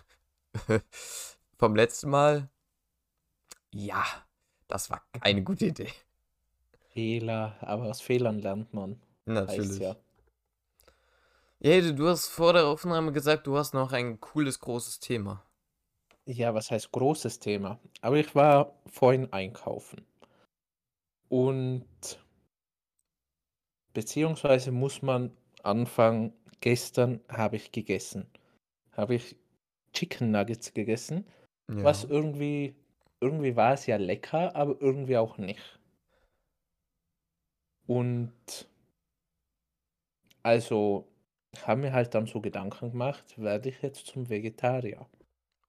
vom 1.57 1.75
letzten 1.75 2.09
Mal. 2.09 2.49
Ja, 3.73 4.05
das 4.67 4.89
war 4.89 5.01
keine 5.19 5.43
gute 5.43 5.67
Idee. 5.67 5.91
Fehler, 6.93 7.55
aber 7.61 7.89
aus 7.89 8.01
Fehlern 8.01 8.39
lernt 8.39 8.73
man. 8.73 9.01
Natürlich. 9.25 9.79
ja. 9.79 9.95
Ja, 11.63 11.91
du, 11.91 12.07
hast 12.07 12.27
vor 12.27 12.53
der 12.53 12.65
Aufnahme 12.65 13.11
gesagt, 13.11 13.45
du 13.45 13.55
hast 13.55 13.73
noch 13.73 13.91
ein 13.91 14.19
cooles, 14.19 14.59
großes 14.59 14.99
Thema. 14.99 15.45
Ja, 16.25 16.53
was 16.53 16.71
heißt 16.71 16.91
großes 16.91 17.39
Thema? 17.39 17.79
Aber 18.01 18.17
ich 18.17 18.33
war 18.33 18.73
vorhin 18.87 19.31
einkaufen. 19.31 20.05
Und 21.29 21.85
beziehungsweise 23.93 24.71
muss 24.71 25.01
man 25.01 25.31
anfangen, 25.63 26.33
gestern 26.61 27.21
habe 27.29 27.57
ich 27.57 27.71
gegessen. 27.71 28.25
Habe 28.93 29.15
ich 29.15 29.35
Chicken 29.93 30.31
Nuggets 30.31 30.73
gegessen, 30.73 31.25
was 31.67 32.03
Ja. 32.03 32.09
irgendwie, 32.09 32.75
irgendwie 33.21 33.55
war 33.55 33.73
es 33.73 33.85
ja 33.85 33.97
lecker, 33.97 34.55
aber 34.55 34.75
irgendwie 34.81 35.17
auch 35.17 35.37
nicht. 35.37 35.79
Und 37.87 38.67
also 40.43 41.07
haben 41.63 41.81
mir 41.81 41.93
halt 41.93 42.15
dann 42.15 42.25
so 42.25 42.41
Gedanken 42.41 42.91
gemacht, 42.91 43.37
werde 43.37 43.69
ich 43.69 43.81
jetzt 43.81 44.07
zum 44.07 44.29
Vegetarier? 44.29 45.05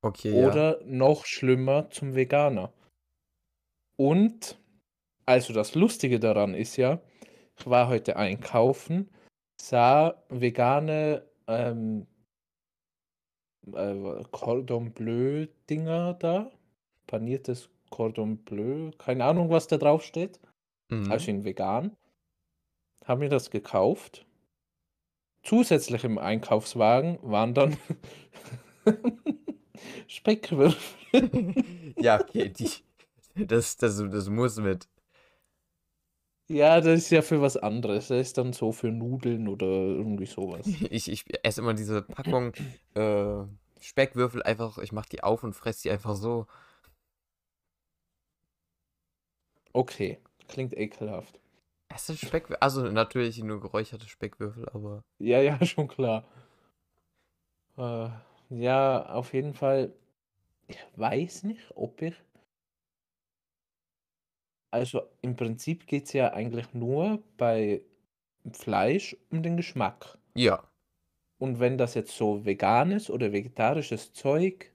Okay, 0.00 0.30
ja. 0.30 0.48
Oder 0.48 0.80
noch 0.84 1.26
schlimmer 1.26 1.90
zum 1.90 2.14
Veganer. 2.14 2.72
Und 3.96 4.58
also 5.26 5.52
das 5.52 5.74
Lustige 5.74 6.18
daran 6.18 6.54
ist 6.54 6.76
ja, 6.76 7.00
ich 7.58 7.66
war 7.66 7.88
heute 7.88 8.16
einkaufen, 8.16 9.10
sah 9.60 10.22
vegane 10.28 11.24
ähm, 11.46 12.06
äh, 13.72 14.24
Cordon 14.30 14.92
Bleu 14.92 15.46
Dinger 15.68 16.14
da, 16.14 16.50
paniertes 17.06 17.68
Cordon 17.90 18.38
Bleu, 18.38 18.90
keine 18.98 19.24
Ahnung, 19.24 19.50
was 19.50 19.66
da 19.68 19.76
drauf 19.78 20.02
steht, 20.04 20.40
also 21.08 21.30
Mhm. 21.30 21.38
in 21.38 21.44
vegan, 21.44 21.96
haben 23.04 23.20
mir 23.20 23.28
das 23.28 23.50
gekauft. 23.50 24.26
Zusätzlich 25.44 26.04
im 26.04 26.18
Einkaufswagen 26.18 27.18
waren 27.22 27.54
dann 27.54 27.76
Speckwürfel. 30.06 30.78
Ja, 31.98 32.20
okay, 32.20 32.48
die, 32.48 32.70
das, 33.34 33.76
das, 33.76 33.96
das 33.98 34.28
muss 34.28 34.56
mit. 34.56 34.88
Ja, 36.48 36.80
das 36.80 37.00
ist 37.00 37.10
ja 37.10 37.22
für 37.22 37.40
was 37.40 37.56
anderes. 37.56 38.08
Das 38.08 38.20
ist 38.28 38.38
dann 38.38 38.52
so 38.52 38.72
für 38.72 38.88
Nudeln 38.88 39.48
oder 39.48 39.66
irgendwie 39.66 40.26
sowas. 40.26 40.66
Ich, 40.90 41.10
ich 41.10 41.24
esse 41.44 41.60
immer 41.60 41.74
diese 41.74 42.02
Packung 42.02 42.52
äh, 42.94 43.44
Speckwürfel 43.80 44.42
einfach, 44.42 44.78
ich 44.78 44.92
mache 44.92 45.08
die 45.10 45.22
auf 45.22 45.42
und 45.42 45.54
fresse 45.54 45.82
die 45.82 45.90
einfach 45.90 46.14
so. 46.14 46.46
Okay, 49.72 50.18
klingt 50.48 50.76
ekelhaft. 50.76 51.38
Es 51.94 52.06
sind 52.06 52.18
Speckwürfel, 52.18 52.56
also 52.60 52.82
natürlich 52.90 53.42
nur 53.42 53.60
geräucherte 53.60 54.08
Speckwürfel, 54.08 54.68
aber 54.70 55.02
Ja, 55.18 55.40
ja, 55.40 55.58
schon 55.66 55.88
klar. 55.88 56.24
Äh, 57.76 58.08
ja, 58.50 59.06
auf 59.06 59.32
jeden 59.34 59.54
Fall. 59.54 59.92
Ich 60.68 60.78
weiß 60.96 61.44
nicht, 61.44 61.70
ob 61.74 62.00
ich. 62.02 62.14
Also 64.70 65.02
im 65.20 65.36
Prinzip 65.36 65.86
geht 65.86 66.06
es 66.06 66.14
ja 66.14 66.32
eigentlich 66.32 66.72
nur 66.72 67.22
bei 67.36 67.82
Fleisch 68.52 69.16
um 69.30 69.42
den 69.42 69.56
Geschmack. 69.56 70.18
ja. 70.34 70.62
Und 71.38 71.58
wenn 71.58 71.76
das 71.76 71.94
jetzt 71.94 72.16
so 72.16 72.44
veganes 72.44 73.10
oder 73.10 73.32
vegetarisches 73.32 74.12
Zeug 74.12 74.70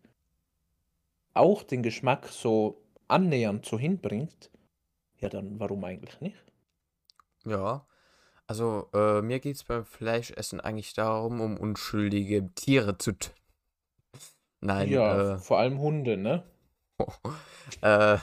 auch 1.33 1.63
den 1.63 1.81
Geschmack 1.81 2.27
so 2.27 2.81
annähernd 3.07 3.65
so 3.65 3.79
hinbringt, 3.79 4.51
ja, 5.19 5.29
dann 5.29 5.59
warum 5.59 5.83
eigentlich 5.83 6.19
nicht? 6.21 6.37
Ja. 7.45 7.85
Also, 8.45 8.89
äh, 8.93 9.21
mir 9.21 9.39
geht 9.39 9.57
es 9.57 9.63
beim 9.63 9.85
Fleischessen 9.85 10.61
eigentlich 10.61 10.93
darum, 10.93 11.41
um 11.41 11.57
unschuldige 11.57 12.53
Tiere 12.55 12.97
zu 12.97 13.11
töten. 13.11 13.35
Nein, 14.61 14.89
Ja, 14.89 15.35
äh, 15.35 15.37
vor 15.37 15.59
allem 15.59 15.79
Hunde, 15.79 16.17
ne? 16.17 16.43
äh, 17.81 18.17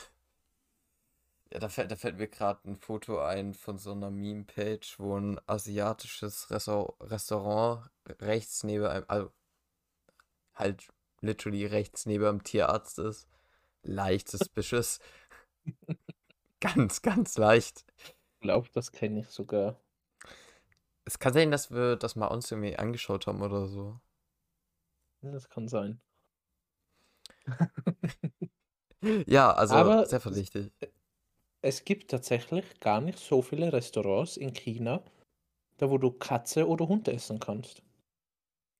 ja, 1.52 1.60
da 1.60 1.68
fällt, 1.68 1.90
da 1.90 1.96
fällt 1.96 2.18
mir 2.18 2.26
gerade 2.26 2.68
ein 2.68 2.76
Foto 2.76 3.20
ein 3.20 3.54
von 3.54 3.78
so 3.78 3.92
einer 3.92 4.10
Meme-Page, 4.10 4.96
wo 4.98 5.16
ein 5.16 5.40
asiatisches 5.46 6.50
Ressau 6.50 6.96
Restaurant 7.00 7.88
rechts 8.20 8.64
neben 8.64 8.86
einem, 8.86 9.04
also 9.06 9.30
halt 10.54 10.88
literally 11.20 11.66
rechts 11.66 12.06
neben 12.06 12.24
einem 12.24 12.42
Tierarzt 12.42 12.98
ist. 12.98 13.28
Leicht 13.82 14.28
suspicious. 14.28 14.98
Ganz, 16.64 17.02
ganz 17.02 17.37
leicht. 17.37 17.85
Ich 18.37 18.40
glaube, 18.40 18.68
das 18.73 18.92
kenne 18.92 19.21
ich 19.21 19.28
sogar. 19.28 19.78
Es 21.06 21.18
kann 21.18 21.33
sein, 21.33 21.50
dass 21.50 21.71
wir 21.71 21.97
das 21.97 22.16
mal 22.16 22.26
uns 22.28 22.50
irgendwie 22.50 22.76
angeschaut 22.76 23.26
haben 23.26 23.42
oder 23.42 23.66
so. 23.66 24.00
Das 25.23 25.49
kann 25.49 25.66
sein. 25.66 26.00
Ja, 29.26 29.52
also 29.52 29.75
Aber 29.75 30.06
sehr 30.06 30.21
verdächtig. 30.21 30.73
es 31.62 31.85
gibt 31.85 32.11
tatsächlich 32.12 32.78
gar 32.80 33.00
nicht 33.00 33.18
so 33.18 33.42
viele 33.42 33.73
Restaurants 33.73 34.37
in 34.37 34.52
China, 34.52 35.02
da 35.78 35.90
wo 35.90 35.99
du 35.99 36.11
Katze 36.12 36.68
oder 36.68 36.88
Hund 36.88 37.09
essen 37.09 37.40
kannst. 37.40 37.83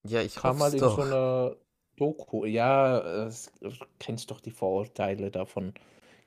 Ja, 0.07 0.21
ich 0.21 0.35
Kam 0.37 0.59
mal 0.59 0.69
es 0.69 0.75
in 0.75 0.81
so 0.81 0.87
doch. 0.87 0.99
einer 0.99 1.57
Doku. 1.97 2.45
Ja, 2.45 3.29
du 3.61 3.71
kennst 3.99 4.31
doch 4.31 4.41
die 4.41 4.51
Vorurteile 4.51 5.31
davon 5.31 5.75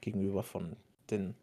gegenüber 0.02 0.44
von 0.44 0.76
den 1.12 1.36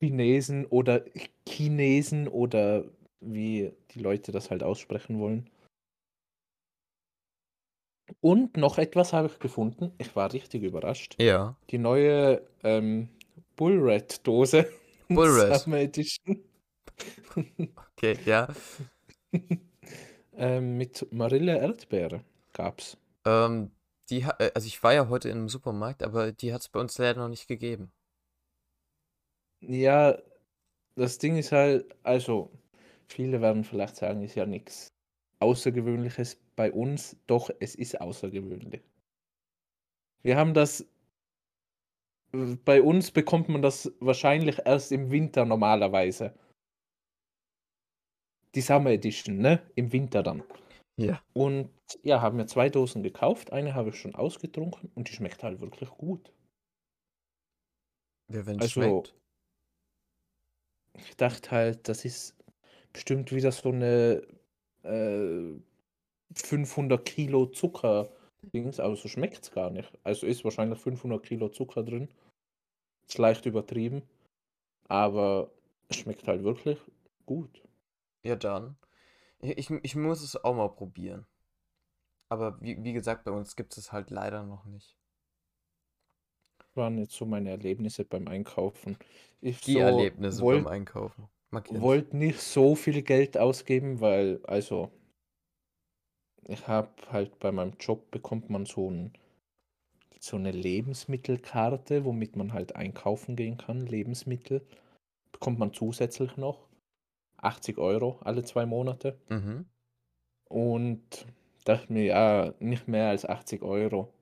Chinesen 0.00 0.66
oder 0.66 1.04
Chinesen 1.46 2.26
oder 2.28 2.84
wie 3.20 3.72
die 3.92 4.00
Leute 4.00 4.32
das 4.32 4.50
halt 4.50 4.62
aussprechen 4.62 5.20
wollen. 5.20 5.50
Und 8.20 8.56
noch 8.56 8.78
etwas 8.78 9.12
habe 9.12 9.28
ich 9.28 9.38
gefunden. 9.38 9.92
Ich 9.98 10.16
war 10.16 10.32
richtig 10.32 10.62
überrascht. 10.62 11.16
Ja. 11.20 11.56
Die 11.70 11.78
neue 11.78 12.42
ähm, 12.64 13.08
Bullred-Dose. 13.56 14.68
Bullred. 15.08 15.60
Summer 15.60 15.78
Edition. 15.78 16.42
Okay, 17.96 18.18
ja. 18.24 18.48
ähm, 20.36 20.76
mit 20.76 21.06
Marille 21.12 21.58
Erdbeere 21.58 22.24
gab's. 22.52 22.96
Ähm, 23.24 23.70
die, 24.08 24.22
äh, 24.38 24.50
also 24.54 24.66
ich 24.66 24.82
war 24.82 24.92
ja 24.92 25.08
heute 25.08 25.28
im 25.28 25.48
Supermarkt, 25.48 26.02
aber 26.02 26.32
die 26.32 26.52
hat 26.52 26.62
es 26.62 26.68
bei 26.68 26.80
uns 26.80 26.98
leider 26.98 27.20
noch 27.20 27.28
nicht 27.28 27.46
gegeben. 27.46 27.92
Ja, 29.62 30.18
das 30.96 31.18
Ding 31.18 31.36
ist 31.36 31.52
halt, 31.52 31.94
also, 32.04 32.50
viele 33.08 33.40
werden 33.40 33.64
vielleicht 33.64 33.96
sagen, 33.96 34.22
ist 34.22 34.34
ja 34.36 34.46
nichts 34.46 34.88
Außergewöhnliches 35.40 36.40
bei 36.56 36.72
uns, 36.72 37.16
doch 37.26 37.50
es 37.60 37.74
ist 37.74 38.00
außergewöhnlich. 38.00 38.82
Wir 40.22 40.36
haben 40.36 40.54
das, 40.54 40.86
bei 42.64 42.82
uns 42.82 43.10
bekommt 43.10 43.48
man 43.48 43.62
das 43.62 43.92
wahrscheinlich 44.00 44.58
erst 44.64 44.92
im 44.92 45.10
Winter 45.10 45.44
normalerweise. 45.44 46.34
Die 48.54 48.60
Summer 48.60 48.90
Edition, 48.90 49.38
ne? 49.38 49.62
Im 49.76 49.92
Winter 49.92 50.22
dann. 50.22 50.42
Ja. 50.96 51.22
Und 51.32 51.70
ja, 52.02 52.20
haben 52.20 52.38
wir 52.38 52.46
zwei 52.46 52.68
Dosen 52.68 53.02
gekauft. 53.02 53.52
Eine 53.52 53.74
habe 53.74 53.90
ich 53.90 53.96
schon 53.96 54.14
ausgetrunken 54.14 54.90
und 54.94 55.08
die 55.08 55.14
schmeckt 55.14 55.42
halt 55.42 55.60
wirklich 55.60 55.88
gut. 55.90 56.32
Ja, 58.28 58.46
wenn 58.46 58.58
es 58.58 58.62
Also, 58.62 58.80
schmeckt. 58.80 59.14
Ich 61.08 61.16
dachte 61.16 61.50
halt, 61.50 61.88
das 61.88 62.04
ist 62.04 62.36
bestimmt 62.92 63.32
wieder 63.32 63.52
so 63.52 63.70
eine 63.70 64.22
äh, 64.82 65.52
500 66.34 67.04
Kilo 67.04 67.46
Zucker 67.46 68.10
Dings, 68.42 68.80
aber 68.80 68.96
so 68.96 69.08
schmeckt 69.08 69.44
es 69.44 69.50
gar 69.50 69.70
nicht. 69.70 69.92
Also 70.02 70.26
ist 70.26 70.44
wahrscheinlich 70.44 70.78
500 70.78 71.22
Kilo 71.22 71.48
Zucker 71.48 71.82
drin. 71.82 72.08
Ist 73.06 73.18
leicht 73.18 73.44
übertrieben, 73.46 74.02
aber 74.88 75.50
es 75.88 75.96
schmeckt 75.96 76.26
halt 76.26 76.42
wirklich 76.42 76.78
gut. 77.26 77.62
Ja, 78.22 78.36
dann. 78.36 78.76
Ich, 79.40 79.70
ich, 79.70 79.96
muss 79.96 80.22
es 80.22 80.36
auch 80.36 80.54
mal 80.54 80.68
probieren. 80.68 81.26
Aber 82.28 82.60
wie, 82.60 82.82
wie 82.84 82.92
gesagt, 82.92 83.24
bei 83.24 83.30
uns 83.30 83.56
gibt 83.56 83.76
es 83.76 83.92
halt 83.92 84.10
leider 84.10 84.42
noch 84.42 84.64
nicht. 84.64 84.99
Waren 86.74 86.98
jetzt 86.98 87.14
so 87.14 87.26
meine 87.26 87.50
Erlebnisse 87.50 88.04
beim 88.04 88.28
Einkaufen. 88.28 88.96
Ich 89.40 89.60
Die 89.60 89.74
so 89.74 89.78
Erlebnisse 89.78 90.42
wollt, 90.42 90.64
beim 90.64 90.72
Einkaufen. 90.72 91.28
Kennt's. 91.50 91.80
wollte 91.80 92.16
nicht 92.16 92.40
so 92.40 92.74
viel 92.74 93.02
Geld 93.02 93.36
ausgeben, 93.36 94.00
weil, 94.00 94.40
also, 94.44 94.90
ich 96.46 96.66
habe 96.68 96.90
halt 97.10 97.38
bei 97.38 97.52
meinem 97.52 97.74
Job 97.80 98.10
bekommt 98.10 98.50
man 98.50 98.66
so 98.66 98.90
ein, 98.90 99.12
so 100.20 100.36
eine 100.36 100.52
Lebensmittelkarte, 100.52 102.04
womit 102.04 102.36
man 102.36 102.52
halt 102.52 102.76
einkaufen 102.76 103.36
gehen 103.36 103.56
kann. 103.56 103.86
Lebensmittel 103.86 104.64
bekommt 105.32 105.58
man 105.58 105.72
zusätzlich 105.72 106.36
noch. 106.36 106.68
80 107.38 107.78
Euro 107.78 108.18
alle 108.22 108.44
zwei 108.44 108.66
Monate. 108.66 109.18
Mhm. 109.28 109.66
Und 110.48 111.26
dachte 111.64 111.92
mir, 111.92 112.04
ja, 112.04 112.54
nicht 112.58 112.88
mehr 112.88 113.08
als 113.08 113.24
80 113.24 113.62
Euro. 113.62 114.12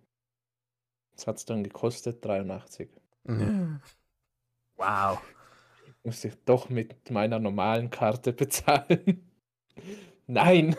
Das 1.19 1.27
hat 1.27 1.37
es 1.39 1.45
dann 1.45 1.65
gekostet, 1.65 2.25
83. 2.25 2.89
Wow. 4.77 5.21
Musste 6.05 6.29
ich 6.29 6.35
doch 6.45 6.69
mit 6.69 7.11
meiner 7.11 7.41
normalen 7.41 7.91
Karte 7.91 8.33
bezahlen. 8.33 9.29
Nein. 10.29 10.77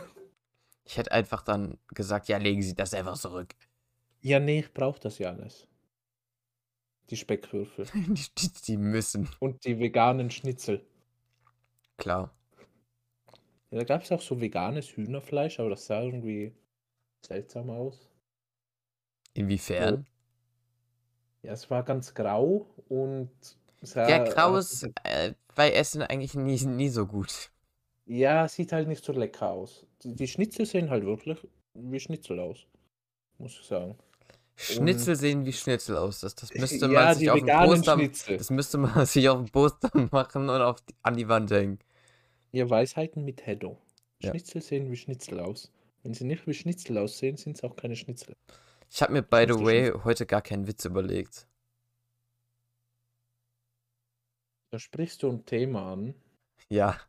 Ich 0.85 0.95
hätte 0.95 1.11
einfach 1.11 1.41
dann 1.41 1.77
gesagt, 1.89 2.29
ja, 2.29 2.37
legen 2.37 2.61
Sie 2.61 2.73
das 2.73 2.93
einfach 2.93 3.17
zurück. 3.17 3.53
Ja, 4.21 4.39
nee, 4.39 4.59
ich 4.59 4.73
brauche 4.73 5.01
das 5.01 5.19
ja 5.19 5.29
alles. 5.29 5.67
Die 7.09 7.17
Speckwürfel 7.17 7.85
Die, 7.93 8.27
die, 8.37 8.51
die 8.65 8.77
müssen. 8.77 9.29
und 9.39 9.65
die 9.65 9.77
veganen 9.77 10.31
Schnitzel. 10.31 10.85
Klar. 11.97 12.33
Ja, 13.71 13.79
da 13.79 13.83
gab 13.83 14.03
es 14.03 14.11
auch 14.13 14.21
so 14.21 14.39
veganes 14.39 14.95
Hühnerfleisch, 14.95 15.59
aber 15.59 15.71
das 15.71 15.85
sah 15.85 16.01
irgendwie 16.01 16.53
seltsam 17.25 17.69
aus. 17.69 18.09
Inwiefern? 19.33 20.07
Ja, 21.43 21.53
es 21.53 21.69
war 21.69 21.83
ganz 21.83 22.13
grau 22.13 22.65
und 22.89 23.29
sah, 23.81 24.07
Ja, 24.09 24.23
grau 24.25 24.57
ist 24.57 24.89
äh, 25.03 25.33
bei 25.55 25.71
Essen 25.71 26.01
eigentlich 26.01 26.35
nie, 26.35 26.59
nie 26.65 26.89
so 26.89 27.05
gut. 27.05 27.51
Ja, 28.05 28.47
sieht 28.47 28.71
halt 28.71 28.87
nicht 28.87 29.03
so 29.03 29.13
lecker 29.13 29.49
aus. 29.49 29.85
Die, 30.03 30.15
die 30.15 30.27
Schnitzel 30.27 30.65
sehen 30.65 30.89
halt 30.89 31.05
wirklich 31.05 31.37
wie 31.73 31.99
Schnitzel 31.99 32.39
aus, 32.39 32.65
muss 33.37 33.57
ich 33.59 33.65
sagen. 33.65 33.95
Schnitzel 34.55 35.15
sehen 35.15 35.45
wie 35.45 35.53
Schnitzel 35.53 35.95
aus. 35.95 36.19
Das, 36.19 36.35
das 36.35 36.53
müsste 36.55 36.87
ja, 36.87 37.05
man 37.05 37.15
sich 37.15 37.29
auf 37.29 37.39
dem 37.39 37.47
Poster. 37.47 37.93
Schnitzel. 37.93 38.37
Das 38.37 38.49
müsste 38.49 38.77
man 38.77 39.05
sich 39.05 39.29
auf 39.29 39.37
dem 39.37 39.49
Poster 39.49 39.89
machen 40.11 40.49
und 40.49 40.61
auf 40.61 40.81
die, 40.81 40.95
an 41.01 41.15
die 41.15 41.27
Wand 41.29 41.51
hängen. 41.51 41.79
Ja, 42.51 42.69
Weisheiten 42.69 43.23
mit 43.23 43.45
Heddo. 43.45 43.77
Ja. 44.21 44.31
Schnitzel 44.31 44.61
sehen 44.61 44.91
wie 44.91 44.97
Schnitzel 44.97 45.39
aus. 45.39 45.71
Wenn 46.03 46.13
sie 46.13 46.25
nicht 46.25 46.45
wie 46.47 46.53
Schnitzel 46.53 46.97
aussehen, 46.97 47.37
sind 47.37 47.57
es 47.57 47.63
auch 47.63 47.75
keine 47.75 47.95
Schnitzel. 47.95 48.35
Ich 48.91 49.01
habe 49.01 49.13
mir, 49.13 49.21
by 49.21 49.45
the 49.47 49.59
way, 49.63 49.91
heute 50.03 50.25
gar 50.25 50.41
keinen 50.41 50.67
Witz 50.67 50.85
überlegt. 50.85 51.47
Da 54.71 54.79
sprichst 54.79 55.23
du 55.23 55.29
ein 55.29 55.45
Thema 55.45 55.93
an. 55.93 56.13
Ja. 56.69 56.99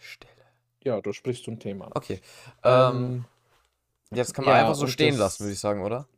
Stille. 0.00 0.30
Ja, 0.84 1.00
da 1.00 1.12
sprichst 1.12 1.46
du 1.46 1.52
ein 1.52 1.60
Thema 1.60 1.86
an. 1.86 1.92
Okay. 1.94 2.20
Ähm, 2.62 3.24
jetzt 4.10 4.34
kann 4.34 4.44
man 4.44 4.54
ja, 4.54 4.60
einfach 4.62 4.74
so 4.74 4.86
stehen 4.86 5.12
das- 5.14 5.18
lassen, 5.18 5.44
würde 5.44 5.52
ich 5.54 5.60
sagen, 5.60 5.82
oder? 5.82 6.08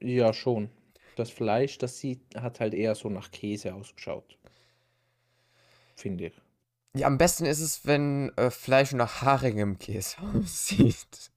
Ja, 0.00 0.32
schon. 0.32 0.70
Das 1.16 1.30
Fleisch, 1.30 1.78
das 1.78 1.98
sieht, 1.98 2.20
hat 2.36 2.60
halt 2.60 2.74
eher 2.74 2.94
so 2.94 3.08
nach 3.08 3.30
Käse 3.30 3.74
ausgeschaut. 3.74 4.38
Finde 5.94 6.26
ich. 6.26 6.42
Ja, 6.94 7.06
am 7.06 7.18
besten 7.18 7.46
ist 7.46 7.60
es, 7.60 7.86
wenn 7.86 8.30
äh, 8.36 8.50
Fleisch 8.50 8.92
nach 8.92 9.22
haarigem 9.22 9.78
Käse 9.78 10.16
aussieht. 10.34 11.30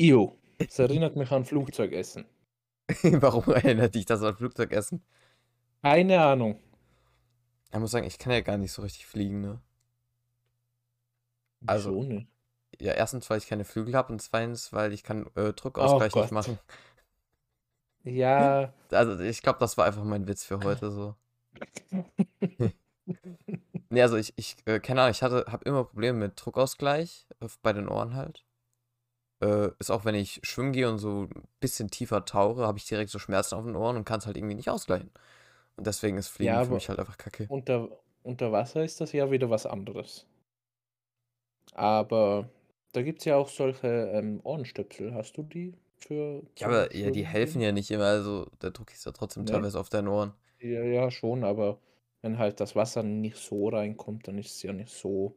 Io. 0.00 0.36
Das 0.58 0.78
erinnert 0.78 1.16
mich 1.16 1.30
an 1.32 1.44
Flugzeugessen. 1.44 2.24
Warum 3.02 3.44
erinnert 3.52 3.94
dich 3.94 4.06
das 4.06 4.22
an 4.22 4.34
Flugzeugessen? 4.36 5.02
Keine 5.82 6.18
Ahnung. 6.24 6.58
Ich 7.72 7.78
muss 7.78 7.90
sagen, 7.90 8.06
ich 8.06 8.18
kann 8.18 8.32
ja 8.32 8.40
gar 8.40 8.56
nicht 8.56 8.72
so 8.72 8.80
richtig 8.80 9.06
fliegen, 9.06 9.42
ne? 9.42 9.60
Also- 11.66 11.90
Wieso 11.90 12.02
nicht? 12.04 12.28
Ja, 12.80 12.92
erstens, 12.92 13.28
weil 13.30 13.38
ich 13.38 13.46
keine 13.48 13.64
Flügel 13.64 13.94
habe 13.94 14.12
und 14.12 14.20
zweitens, 14.20 14.72
weil 14.72 14.92
ich 14.92 15.02
kann 15.02 15.26
äh, 15.34 15.52
Druckausgleich 15.52 16.14
nicht 16.14 16.24
Gott. 16.24 16.32
machen. 16.32 16.58
Ja, 18.04 18.72
Also 18.90 19.18
ich 19.20 19.42
glaube, 19.42 19.58
das 19.60 19.76
war 19.76 19.84
einfach 19.86 20.04
mein 20.04 20.26
Witz 20.28 20.44
für 20.44 20.60
heute 20.62 20.90
so. 20.90 21.14
Nee, 23.90 24.02
also 24.02 24.16
ich, 24.16 24.32
ich 24.36 24.56
äh, 24.66 24.80
keine 24.80 25.02
Ahnung, 25.02 25.10
ich 25.12 25.22
hatte, 25.22 25.44
habe 25.50 25.64
immer 25.64 25.84
Probleme 25.84 26.18
mit 26.18 26.32
Druckausgleich 26.36 27.26
äh, 27.40 27.48
bei 27.62 27.72
den 27.72 27.88
Ohren 27.88 28.14
halt. 28.14 28.44
Äh, 29.46 29.70
ist 29.78 29.90
auch 29.90 30.04
wenn 30.04 30.14
ich 30.14 30.40
schwimmen 30.44 30.72
gehe 30.72 30.88
und 30.88 30.98
so 30.98 31.24
ein 31.24 31.48
bisschen 31.60 31.90
tiefer 31.90 32.24
tauche, 32.24 32.66
habe 32.66 32.78
ich 32.78 32.86
direkt 32.86 33.10
so 33.10 33.18
Schmerzen 33.18 33.54
auf 33.56 33.64
den 33.64 33.76
Ohren 33.76 33.96
und 33.96 34.04
kann 34.04 34.20
es 34.20 34.26
halt 34.26 34.36
irgendwie 34.36 34.54
nicht 34.56 34.70
ausgleichen. 34.70 35.10
Und 35.76 35.86
deswegen 35.86 36.18
ist 36.18 36.28
Fliegen 36.28 36.60
Ja, 36.60 36.64
für 36.64 36.74
mich 36.74 36.88
halt 36.88 36.98
einfach 37.00 37.18
kacke. 37.18 37.50
unter, 37.50 37.90
unter 38.22 38.52
Wasser 38.52 38.84
ist 38.84 39.00
das 39.00 39.12
ja 39.12 39.30
wieder 39.30 39.50
was 39.50 39.66
anderes. 39.66 40.26
Aber 41.74 42.50
da 42.92 43.02
gibt 43.02 43.20
es 43.20 43.24
ja 43.24 43.36
auch 43.36 43.48
solche 43.48 43.86
ähm, 43.86 44.40
Ohrenstöpsel. 44.42 45.14
Hast 45.14 45.36
du 45.36 45.42
die 45.44 45.74
für 45.98 46.42
Ja, 46.58 46.66
aber 46.68 46.94
ja, 46.96 47.10
die 47.10 47.24
helfen 47.26 47.60
ja 47.62 47.72
nicht 47.72 47.90
immer, 47.90 48.04
also 48.06 48.46
der 48.62 48.70
Druck 48.70 48.92
ist 48.92 49.04
ja 49.06 49.12
trotzdem 49.12 49.44
Nee. 49.44 49.46
teilweise 49.46 49.78
auf 49.80 49.88
deinen 49.90 50.08
Ohren. 50.08 50.32
Ja, 50.60 50.82
ja, 50.84 51.10
schon, 51.10 51.44
aber 51.44 51.80
wenn 52.22 52.38
halt 52.38 52.60
das 52.60 52.76
Wasser 52.76 53.02
nicht 53.02 53.36
so 53.38 53.68
reinkommt, 53.70 54.28
dann 54.28 54.38
ist 54.38 54.56
es 54.56 54.62
ja 54.64 54.72
nicht 54.74 54.90
so, 54.92 55.36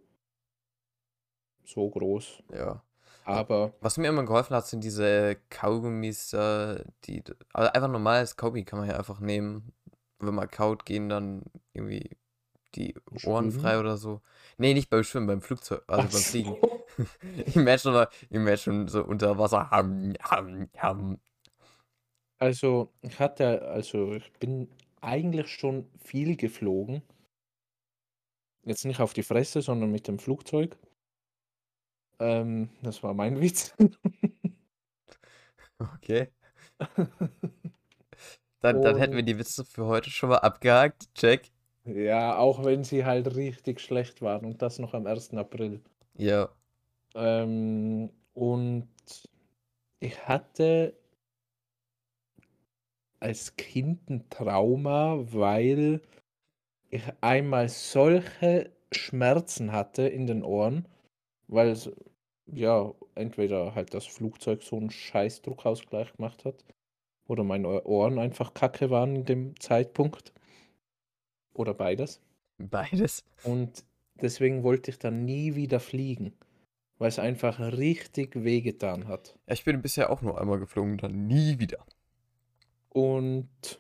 so 1.64 1.90
groß. 1.90 2.44
Ja. 2.54 2.84
Aber 3.30 3.74
Was 3.82 3.98
mir 3.98 4.10
immer 4.10 4.26
geholfen 4.26 4.56
hat, 4.56 4.68
sind 4.68 4.84
diese 4.84 5.38
Kaugummis, 5.50 6.34
äh, 6.34 6.84
die, 7.06 7.24
also 7.54 7.72
einfach 7.72 7.88
normales 7.90 8.36
Kaugummi 8.36 8.66
kann 8.66 8.80
man 8.80 8.90
ja 8.90 8.98
einfach 8.98 9.20
nehmen. 9.22 9.74
Wenn 10.20 10.36
man 10.36 10.50
kaut, 10.52 10.86
gehen 10.86 11.08
dann 11.10 11.44
irgendwie 11.74 12.18
die 12.76 12.96
Ohren 13.24 13.52
Schwimmen? 13.52 13.52
frei 13.52 13.80
oder 13.80 13.98
so. 13.98 14.22
Nee, 14.58 14.74
nicht 14.74 14.90
beim 14.90 15.04
Schwimmen, 15.04 15.28
beim 15.28 15.42
Flugzeug, 15.42 15.84
also 15.88 16.08
Ach 16.08 16.10
beim 16.10 16.24
Fliegen. 16.24 16.58
so. 16.62 16.86
Imagine, 17.56 18.10
imagine 18.30 18.90
so 18.90 19.04
unter 19.06 19.38
Wasser. 19.38 19.70
Ham, 19.72 20.16
ham, 20.22 20.70
ham. 20.78 21.20
Also, 22.38 22.92
ich 23.02 23.20
hatte, 23.20 23.62
also 23.64 24.14
ich 24.14 24.32
bin 24.34 24.70
eigentlich 25.02 25.48
schon 25.50 25.90
viel 26.00 26.36
geflogen. 26.36 27.02
Jetzt 28.64 28.86
nicht 28.86 29.00
auf 29.02 29.14
die 29.14 29.24
Fresse, 29.24 29.62
sondern 29.62 29.92
mit 29.92 30.08
dem 30.08 30.20
Flugzeug. 30.20 30.78
Ähm, 32.20 32.70
das 32.82 33.02
war 33.04 33.14
mein 33.14 33.40
Witz. 33.42 33.76
Okay. 35.78 36.30
Dann, 38.62 38.82
dann 38.82 38.98
hätten 38.98 39.16
wir 39.16 39.24
die 39.24 39.38
Witze 39.38 39.64
für 39.64 39.86
heute 39.86 40.10
schon 40.10 40.28
mal 40.30 40.40
abgehakt. 40.40 41.14
Check. 41.16 41.50
Ja, 41.86 42.38
auch 42.38 42.66
wenn 42.66 42.84
sie 42.84 43.06
halt 43.06 43.36
richtig 43.36 43.80
schlecht 43.80 44.22
waren 44.22 44.46
und 44.46 44.62
das 44.62 44.80
noch 44.80 44.94
am 44.94 45.08
1. 45.08 45.34
April. 45.36 45.82
Ja. 46.18 46.50
Ähm, 47.16 48.12
und 48.34 48.90
ich 50.02 50.28
hatte 50.28 50.94
als 53.20 53.56
Kind 53.56 54.10
ein 54.10 54.30
Trauma, 54.30 55.18
weil 55.32 56.02
ich 56.90 57.04
einmal 57.22 57.70
solche 57.70 58.72
Schmerzen 58.92 59.72
hatte 59.72 60.04
in 60.08 60.28
den 60.28 60.44
Ohren, 60.44 60.88
weil 61.48 61.70
es, 61.70 61.90
ja, 62.54 62.94
entweder 63.16 63.76
halt 63.76 63.94
das 63.94 64.06
Flugzeug 64.06 64.64
so 64.64 64.78
einen 64.78 64.92
scheiß 64.92 65.42
Druckausgleich 65.42 66.14
gemacht 66.14 66.46
hat 66.46 66.64
oder 67.28 67.44
meine 67.44 67.84
Ohren 67.86 68.20
einfach 68.20 68.54
kacke 68.54 68.90
waren 68.90 69.16
in 69.18 69.26
dem 69.26 69.60
Zeitpunkt. 69.60 70.34
Oder 71.54 71.74
beides. 71.74 72.22
Beides. 72.58 73.24
Und 73.44 73.84
deswegen 74.22 74.64
wollte 74.64 74.92
ich 74.92 75.00
dann 75.00 75.26
nie 75.26 75.56
wieder 75.56 75.80
fliegen, 75.80 76.34
weil 76.98 77.10
es 77.10 77.20
einfach 77.20 77.60
richtig 77.60 78.36
wehgetan 78.44 79.08
hat. 79.08 79.38
Ja, 79.48 79.54
ich 79.54 79.64
bin 79.64 79.82
bisher 79.82 80.10
auch 80.10 80.22
nur 80.22 80.40
einmal 80.40 80.60
geflogen, 80.60 80.98
dann 80.98 81.28
nie 81.28 81.60
wieder. 81.60 81.86
Und 82.90 83.80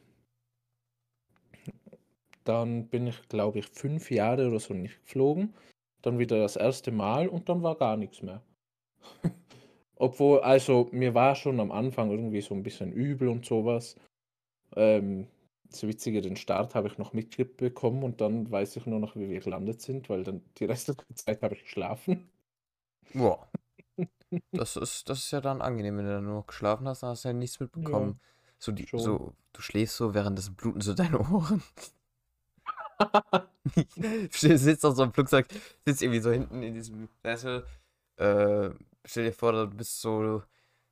dann 2.43 2.87
bin 2.87 3.07
ich, 3.07 3.27
glaube 3.27 3.59
ich, 3.59 3.67
fünf 3.67 4.11
Jahre 4.11 4.47
oder 4.47 4.59
so 4.59 4.73
nicht 4.73 5.01
geflogen. 5.03 5.53
Dann 6.01 6.19
wieder 6.19 6.39
das 6.39 6.55
erste 6.55 6.91
Mal 6.91 7.27
und 7.27 7.49
dann 7.49 7.61
war 7.61 7.75
gar 7.75 7.97
nichts 7.97 8.21
mehr. 8.21 8.41
Obwohl, 9.95 10.39
also 10.39 10.89
mir 10.91 11.13
war 11.13 11.35
schon 11.35 11.59
am 11.59 11.71
Anfang 11.71 12.11
irgendwie 12.11 12.41
so 12.41 12.53
ein 12.55 12.63
bisschen 12.63 12.93
übel 12.93 13.27
und 13.27 13.45
sowas. 13.45 13.95
Ähm, 14.75 15.27
das 15.69 15.83
Witzige, 15.83 16.21
den 16.21 16.35
Start 16.35 16.73
habe 16.73 16.87
ich 16.87 16.97
noch 16.97 17.13
mitbekommen 17.13 18.03
und 18.03 18.21
dann 18.21 18.49
weiß 18.49 18.75
ich 18.77 18.85
nur 18.85 18.99
noch, 18.99 19.15
wie 19.15 19.29
wir 19.29 19.39
gelandet 19.39 19.81
sind, 19.81 20.09
weil 20.09 20.23
dann 20.23 20.41
die 20.57 20.65
restliche 20.65 21.03
Zeit 21.13 21.41
habe 21.41 21.55
ich 21.55 21.63
geschlafen. 21.63 22.29
Boah. 23.13 23.47
Das 24.51 24.75
ist, 24.77 25.09
das 25.09 25.17
ist 25.17 25.31
ja 25.31 25.41
dann 25.41 25.59
angenehm, 25.59 25.97
wenn 25.97 26.05
du 26.05 26.11
dann 26.11 26.23
nur 26.23 26.35
noch 26.35 26.47
geschlafen 26.47 26.87
hast, 26.87 27.01
dann 27.01 27.09
hast 27.09 27.25
du 27.25 27.29
ja 27.29 27.33
nichts 27.33 27.59
mitbekommen. 27.59 28.19
so, 28.59 28.71
die, 28.71 28.85
schon. 28.85 28.99
so, 28.99 29.33
du 29.53 29.61
schläfst 29.61 29.97
so, 29.97 30.13
währenddessen 30.13 30.53
bluten 30.53 30.81
so 30.81 30.93
deine 30.93 31.19
Ohren. 31.19 31.63
sitzt 34.31 34.85
auf 34.85 34.95
so 34.95 35.01
einem 35.01 35.13
Flugzeug, 35.13 35.47
sitzt 35.83 36.03
irgendwie 36.03 36.19
so 36.19 36.31
hinten 36.31 36.61
in 36.61 36.75
diesem, 36.75 37.09
weißt 37.23 37.43
du, 37.45 37.65
äh, 38.17 38.69
stell 39.09 39.25
dir 39.25 39.33
vor, 39.33 39.51
du 39.51 39.67
bist 39.67 40.01
so, 40.01 40.43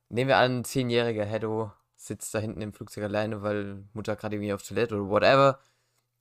nehmen 0.08 0.28
wir 0.28 0.38
an, 0.38 0.58
ein 0.58 0.64
Zehnjähriger, 0.64 1.24
hey, 1.24 1.40
du 1.40 1.70
sitzt 1.96 2.34
da 2.34 2.38
hinten 2.38 2.62
im 2.62 2.72
Flugzeug 2.72 3.04
alleine, 3.04 3.42
weil 3.42 3.84
Mutter 3.92 4.16
gerade 4.16 4.36
irgendwie 4.36 4.52
auf 4.52 4.62
Toilette 4.62 4.96
oder 4.96 5.08
whatever. 5.08 5.60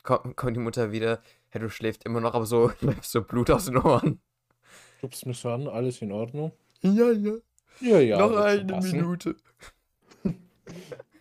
Kommt, 0.04 0.38
kommt 0.38 0.56
die 0.56 0.62
Mutter 0.62 0.92
wieder, 0.92 1.22
hey, 1.50 1.62
du 1.62 1.70
schläft 1.70 2.06
immer 2.06 2.22
noch, 2.22 2.34
aber 2.34 2.46
so, 2.46 2.72
so 3.02 3.24
Blut 3.24 3.50
aus 3.50 3.66
den 3.66 3.78
Ohren. 3.78 4.22
Schubst 5.00 5.26
mich 5.26 5.38
so 5.38 5.50
an, 5.50 5.68
alles 5.68 6.02
in 6.02 6.12
Ordnung? 6.12 6.52
Ja, 6.82 7.12
ja. 7.12 7.34
Ja, 7.80 8.00
ja. 8.00 8.18
noch 8.18 8.36
eine 8.38 8.66
passen. 8.66 8.98
Minute. 8.98 9.36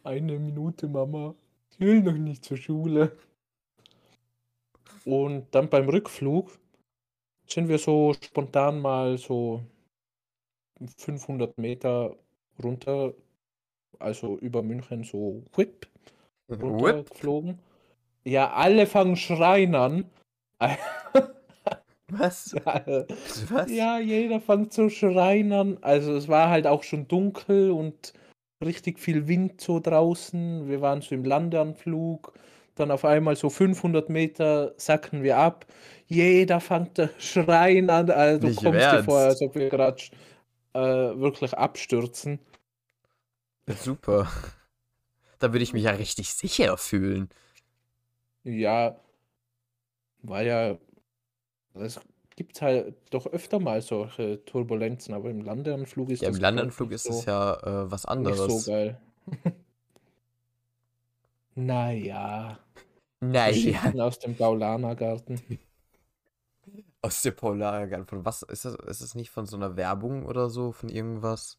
Eine 0.04 0.38
Minute, 0.38 0.88
Mama. 0.88 1.34
Ich 1.70 1.80
will 1.80 2.00
noch 2.00 2.12
nicht 2.12 2.44
zur 2.44 2.56
Schule. 2.56 3.16
Und 5.04 5.54
dann 5.54 5.68
beim 5.68 5.88
Rückflug 5.88 6.50
sind 7.46 7.68
wir 7.68 7.78
so 7.78 8.14
spontan 8.14 8.80
mal 8.80 9.18
so 9.18 9.62
500 10.96 11.56
Meter 11.58 12.16
runter, 12.62 13.14
also 13.98 14.38
über 14.38 14.62
München 14.62 15.04
so 15.04 15.42
whip, 15.54 15.86
Whip? 16.48 16.62
runtergeflogen. 16.62 17.58
Ja, 18.24 18.52
alle 18.52 18.86
fangen 18.86 19.16
schreien 19.16 19.74
an. 19.74 20.04
Was? 22.08 22.54
Was? 23.48 23.70
Ja, 23.70 23.98
jeder 23.98 24.40
fängt 24.40 24.72
zu 24.72 24.90
schreien 24.90 25.52
an. 25.52 25.78
Also 25.80 26.14
es 26.14 26.28
war 26.28 26.50
halt 26.50 26.66
auch 26.66 26.82
schon 26.82 27.08
dunkel 27.08 27.70
und 27.70 28.12
richtig 28.64 28.98
viel 28.98 29.28
Wind 29.28 29.60
so 29.60 29.80
draußen. 29.80 30.68
Wir 30.68 30.80
waren 30.80 31.02
so 31.02 31.14
im 31.14 31.24
Landeanflug. 31.24 32.32
Dann 32.74 32.90
auf 32.90 33.04
einmal 33.04 33.36
so 33.36 33.48
500 33.48 34.08
Meter 34.10 34.74
sacken 34.76 35.22
wir 35.22 35.38
ab. 35.38 35.66
Jeder 36.06 36.60
fängt 36.60 37.00
schreien 37.18 37.90
an. 37.90 38.10
Also 38.10 38.40
du 38.40 38.46
Nicht 38.48 38.62
kommst 38.62 38.80
dir 38.80 39.04
vor, 39.04 39.18
als 39.18 39.40
ob 39.40 39.54
wir 39.54 39.68
gerade 39.68 40.02
äh, 40.76 41.18
wirklich 41.20 41.54
abstürzen. 41.54 42.40
Super. 43.68 44.26
Da 45.38 45.52
würde 45.52 45.62
ich 45.62 45.72
mich 45.72 45.84
ja 45.84 45.92
richtig 45.92 46.32
sicher 46.34 46.76
fühlen. 46.78 47.28
Ja, 48.44 48.96
war 50.22 50.42
ja, 50.42 50.78
es 51.74 52.00
gibt 52.36 52.60
halt 52.62 52.96
doch 53.10 53.26
öfter 53.26 53.58
mal 53.60 53.80
solche 53.82 54.44
Turbulenzen, 54.44 55.14
aber 55.14 55.30
im 55.30 55.42
Landeanflug 55.42 56.10
ist 56.10 56.22
Ja, 56.22 56.28
im 56.28 56.38
das, 56.38 56.42
ich, 56.52 56.52
Landeanflug 56.52 56.90
nicht 56.90 56.92
ist 56.92 57.08
es 57.10 57.24
so, 57.24 57.26
ja 57.26 57.54
äh, 57.84 57.90
was 57.90 58.04
nicht 58.16 58.38
anderes. 58.38 58.40
so 58.40 58.62
geil. 58.62 59.00
Naja, 61.56 62.58
Naja, 63.20 63.92
Geschichten 63.92 64.00
aus 64.00 64.18
dem 64.20 64.36
Paulanergarten. 64.36 65.40
aus 67.06 67.22
der 67.22 67.30
Polargarten. 67.30 68.06
Von 68.06 68.24
was 68.24 68.42
ist 68.42 68.64
das? 68.64 68.74
Ist 68.74 69.02
das 69.02 69.14
nicht 69.14 69.30
von 69.30 69.46
so 69.46 69.56
einer 69.56 69.76
Werbung 69.76 70.26
oder 70.26 70.50
so? 70.50 70.72
Von 70.72 70.88
irgendwas? 70.88 71.58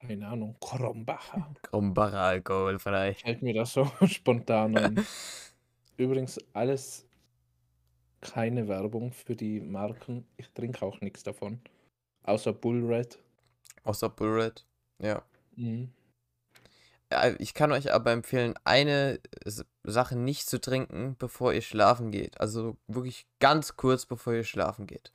Keine 0.00 0.26
Ahnung, 0.26 0.56
Krombacher. 0.60 1.54
Krombacher 1.62 2.20
alkoholfrei. 2.20 3.14
Fällt 3.14 3.42
mir 3.42 3.54
das 3.54 3.74
so 3.74 3.84
spontan 4.06 4.76
ein. 4.76 5.06
Übrigens, 5.96 6.38
alles 6.54 7.06
keine 8.20 8.68
Werbung 8.68 9.12
für 9.12 9.36
die 9.36 9.60
Marken. 9.60 10.26
Ich 10.36 10.48
trinke 10.52 10.84
auch 10.84 11.00
nichts 11.00 11.22
davon. 11.22 11.60
Außer 12.22 12.52
Bull 12.52 12.84
Red. 12.86 13.18
Außer 13.84 14.08
Bullred. 14.08 14.64
Ja. 14.98 15.22
Mhm. 15.56 15.92
Ja, 17.12 17.34
Ich 17.38 17.52
kann 17.52 17.72
euch 17.72 17.92
aber 17.92 18.12
empfehlen, 18.12 18.54
eine 18.64 19.20
S- 19.84 19.94
Sache 19.94 20.16
nicht 20.16 20.48
zu 20.48 20.60
trinken, 20.60 21.16
bevor 21.18 21.52
ihr 21.52 21.62
schlafen 21.62 22.10
geht. 22.10 22.40
Also 22.40 22.76
wirklich 22.86 23.26
ganz 23.40 23.76
kurz, 23.76 24.06
bevor 24.06 24.32
ihr 24.34 24.44
schlafen 24.44 24.86
geht. 24.86 25.12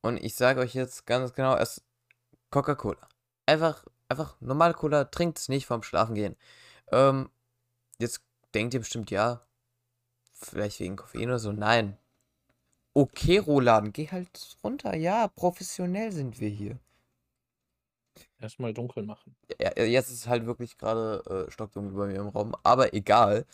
Und 0.00 0.16
ich 0.18 0.34
sage 0.34 0.60
euch 0.60 0.74
jetzt 0.74 1.06
ganz 1.06 1.34
genau, 1.34 1.56
es 1.56 1.82
Coca-Cola. 2.50 3.08
Einfach, 3.46 3.84
einfach 4.08 4.40
normal 4.40 4.74
Cola, 4.74 5.04
trinkt 5.04 5.38
es 5.38 5.48
nicht 5.48 5.66
vorm 5.66 5.82
Schlafen 5.82 6.14
gehen. 6.14 6.36
Ähm, 6.92 7.30
jetzt 7.98 8.22
denkt 8.54 8.74
ihr 8.74 8.80
bestimmt, 8.80 9.10
ja, 9.10 9.46
vielleicht 10.32 10.80
wegen 10.80 10.96
Koffein 10.96 11.28
oder 11.28 11.38
so. 11.38 11.52
Nein. 11.52 11.98
Okay, 12.94 13.38
Roland, 13.38 13.94
geh 13.94 14.08
halt 14.08 14.56
runter. 14.64 14.96
Ja, 14.96 15.28
professionell 15.28 16.12
sind 16.12 16.40
wir 16.40 16.48
hier. 16.48 16.78
Erstmal 18.40 18.72
dunkel 18.72 19.04
machen. 19.04 19.36
Ja, 19.60 19.82
jetzt 19.82 20.10
ist 20.10 20.26
halt 20.26 20.46
wirklich 20.46 20.78
gerade 20.78 21.46
äh, 21.48 21.50
stockdunkel 21.50 21.96
bei 21.96 22.06
mir 22.06 22.20
im 22.20 22.28
Raum, 22.28 22.54
aber 22.62 22.94
egal. 22.94 23.46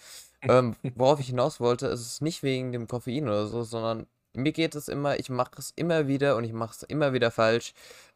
Ähm, 0.48 0.76
worauf 0.94 1.20
ich 1.20 1.26
hinaus 1.28 1.60
wollte, 1.60 1.86
ist 1.88 2.00
es 2.00 2.20
nicht 2.20 2.42
wegen 2.42 2.72
dem 2.72 2.86
Koffein 2.88 3.24
oder 3.28 3.46
so, 3.46 3.62
sondern 3.62 4.06
mir 4.34 4.52
geht 4.52 4.74
es 4.74 4.88
immer, 4.88 5.18
ich 5.18 5.30
mache 5.30 5.52
es 5.58 5.72
immer 5.76 6.08
wieder 6.08 6.36
und 6.36 6.44
ich 6.44 6.52
mache 6.52 6.72
es 6.74 6.82
immer 6.82 7.12
wieder 7.12 7.30
falsch. 7.30 7.72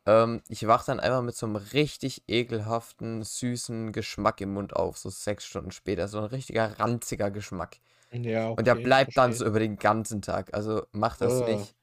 Ähm, 0.07 0.43
ich 0.49 0.67
wach 0.67 0.85
dann 0.85 1.01
einfach 1.01 1.23
mit 1.23 1.37
so 1.37 1.47
einem 1.47 1.57
richtig 1.57 2.25
ekelhaften, 2.29 3.23
süßen 3.23 3.93
Geschmack 3.93 4.41
im 4.41 4.53
Mund 4.55 4.75
auf, 4.77 4.99
so 4.99 5.11
sechs 5.11 5.47
Stunden 5.47 5.71
später. 5.71 6.09
So 6.09 6.19
ein 6.19 6.25
richtiger 6.25 6.79
ranziger 6.79 7.31
Geschmack. 7.31 7.79
Ja, 8.13 8.51
Und 8.57 8.67
der 8.67 8.75
okay, 8.75 8.85
bleibt 8.85 9.17
dann 9.17 9.33
so 9.33 9.47
über 9.47 9.61
den 9.61 9.79
ganzen 9.79 10.23
Tag. 10.23 10.55
Also 10.55 10.87
macht 10.93 11.21
das 11.21 11.41
Ah. 11.43 11.47
nicht. 11.53 11.75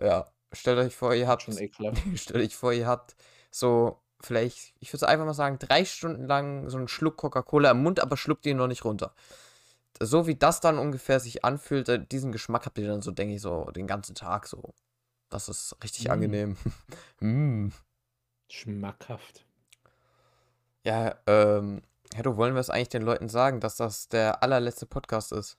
Ja, 0.00 0.26
stellt 0.52 0.78
euch 0.78 0.94
vor, 0.94 1.14
ihr 1.14 1.28
habt 1.28 1.42
Schon 1.42 1.58
ekelhaft. 1.58 2.02
Stellt 2.18 2.44
euch 2.44 2.56
vor, 2.56 2.72
ihr 2.72 2.86
habt 2.86 3.16
so 3.50 4.01
vielleicht, 4.22 4.74
ich 4.80 4.92
würde 4.92 5.08
einfach 5.08 5.26
mal 5.26 5.34
sagen, 5.34 5.58
drei 5.58 5.84
Stunden 5.84 6.26
lang 6.26 6.68
so 6.68 6.78
einen 6.78 6.88
Schluck 6.88 7.16
Coca-Cola 7.16 7.70
im 7.72 7.82
Mund, 7.82 8.00
aber 8.00 8.16
schluckt 8.16 8.46
ihn 8.46 8.56
noch 8.56 8.68
nicht 8.68 8.84
runter. 8.84 9.14
So 10.00 10.26
wie 10.26 10.34
das 10.36 10.60
dann 10.60 10.78
ungefähr 10.78 11.20
sich 11.20 11.44
anfühlt, 11.44 11.88
äh, 11.88 12.04
diesen 12.04 12.32
Geschmack 12.32 12.66
habt 12.66 12.78
ihr 12.78 12.88
dann 12.88 13.02
so, 13.02 13.10
denke 13.12 13.34
ich, 13.36 13.42
so 13.42 13.64
den 13.72 13.86
ganzen 13.86 14.14
Tag 14.14 14.46
so. 14.46 14.74
Das 15.30 15.48
ist 15.48 15.76
richtig 15.82 16.08
Mm. 16.08 16.10
angenehm. 16.10 16.56
mm. 17.20 17.68
Schmackhaft. 18.50 19.46
Ja, 20.84 21.16
ähm, 21.26 21.82
Heddo, 22.14 22.36
wollen 22.36 22.54
wir 22.54 22.60
es 22.60 22.70
eigentlich 22.70 22.88
den 22.90 23.02
Leuten 23.02 23.28
sagen, 23.28 23.60
dass 23.60 23.76
das 23.76 24.08
der 24.08 24.42
allerletzte 24.42 24.86
Podcast 24.86 25.32
ist? 25.32 25.58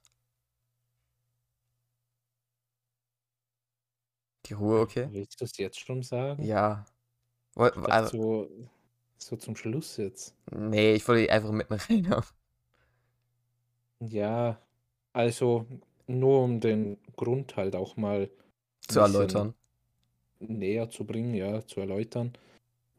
Die 4.46 4.54
Ruhe, 4.54 4.82
okay? 4.82 5.08
Willst 5.12 5.40
du 5.42 5.46
es 5.46 5.58
jetzt 5.58 5.80
schon 5.80 6.04
sagen? 6.04 6.44
Ja. 6.44 6.86
Dachte 7.56 7.92
Also, 7.92 8.18
so, 8.18 8.50
so 9.18 9.36
zum 9.38 9.56
Schluss 9.56 9.98
jetzt. 9.98 10.36
nee, 10.52 10.94
ich 10.94 11.08
wollte 11.08 11.32
einfach 11.32 11.52
mitten 11.52 11.74
rein. 11.90 12.24
Ja, 14.00 14.60
also 15.14 15.66
nur 16.08 16.44
um 16.44 16.60
den 16.60 16.98
Grund 17.16 17.56
halt 17.56 17.76
auch 17.76 17.98
mal 17.98 18.30
zu 18.88 19.00
erläutern. 19.02 19.56
näher 20.40 20.90
zu 20.90 21.06
bringen, 21.06 21.34
ja, 21.34 21.66
zu 21.66 21.80
erläutern. 21.80 22.34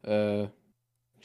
Äh, 0.03 0.47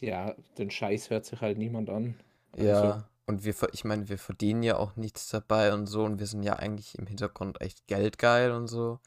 ja, 0.00 0.34
den 0.58 0.70
Scheiß 0.70 1.10
hört 1.10 1.26
sich 1.26 1.40
halt 1.42 1.58
niemand 1.58 1.90
an. 1.90 2.16
Also, 2.58 2.96
Ja, 2.96 3.08
und 3.26 3.44
wir, 3.44 3.54
ich 3.72 3.84
meine, 3.84 4.08
wir 4.08 4.18
verdienen 4.18 4.62
ja 4.62 4.76
auch 4.76 4.96
nichts 4.96 5.28
dabei 5.28 5.72
und 5.72 5.86
so 5.86 6.04
und 6.04 6.18
wir 6.18 6.26
sind 6.26 6.42
ja 6.42 6.54
eigentlich 6.56 6.96
im 6.98 7.06
Hintergrund 7.06 7.60
echt 7.60 7.86
geldgeil 7.86 8.52
und 8.52 8.66
so. 8.68 9.00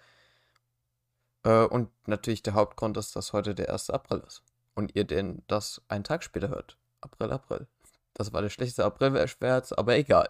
Äh, 1.43 1.65
und 1.65 1.89
natürlich 2.07 2.43
der 2.43 2.53
Hauptgrund 2.53 2.97
ist, 2.97 3.15
dass 3.15 3.33
heute 3.33 3.55
der 3.55 3.71
1. 3.71 3.89
April 3.89 4.23
ist 4.25 4.43
und 4.75 4.95
ihr 4.95 5.03
den 5.03 5.43
das 5.47 5.81
einen 5.87 6.03
Tag 6.03 6.23
später 6.23 6.49
hört. 6.49 6.77
April, 7.01 7.31
April. 7.31 7.67
Das 8.13 8.31
war 8.33 8.41
der 8.41 8.49
schlechteste 8.49 8.85
April-Scherz, 8.85 9.73
aber 9.73 9.95
egal. 9.95 10.29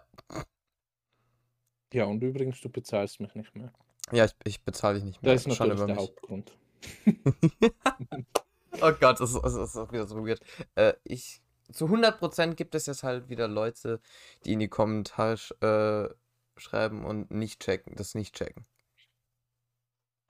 ja, 1.92 2.04
und 2.04 2.22
übrigens, 2.22 2.60
du 2.60 2.68
bezahlst 2.68 3.20
mich 3.20 3.34
nicht 3.34 3.54
mehr. 3.54 3.72
Ja, 4.12 4.24
ich, 4.24 4.34
ich 4.44 4.64
bezahle 4.64 4.96
dich 4.96 5.04
nicht 5.04 5.22
mehr. 5.22 5.34
Das 5.34 5.46
ist 5.46 5.54
Schande 5.54 5.76
natürlich 5.76 5.96
der. 5.96 6.04
Hauptgrund. 6.04 6.58
Oh 8.82 8.92
Gott, 8.92 9.20
das 9.20 9.32
ist, 9.32 9.42
das 9.42 9.54
ist 9.54 9.76
auch 9.76 9.92
wieder 9.92 10.06
so 10.06 10.26
weird. 10.26 10.40
Äh, 10.74 10.94
ich, 11.04 11.40
zu 11.72 11.86
100% 11.86 12.54
gibt 12.54 12.74
es 12.74 12.86
jetzt 12.86 13.02
halt 13.02 13.28
wieder 13.28 13.48
Leute, 13.48 14.00
die 14.44 14.52
in 14.52 14.58
die 14.58 14.68
Kommentare 14.68 16.10
äh, 16.56 16.60
schreiben 16.60 17.04
und 17.04 17.30
nicht 17.30 17.60
checken, 17.60 17.94
das 17.96 18.14
nicht 18.14 18.34
checken. 18.34 18.64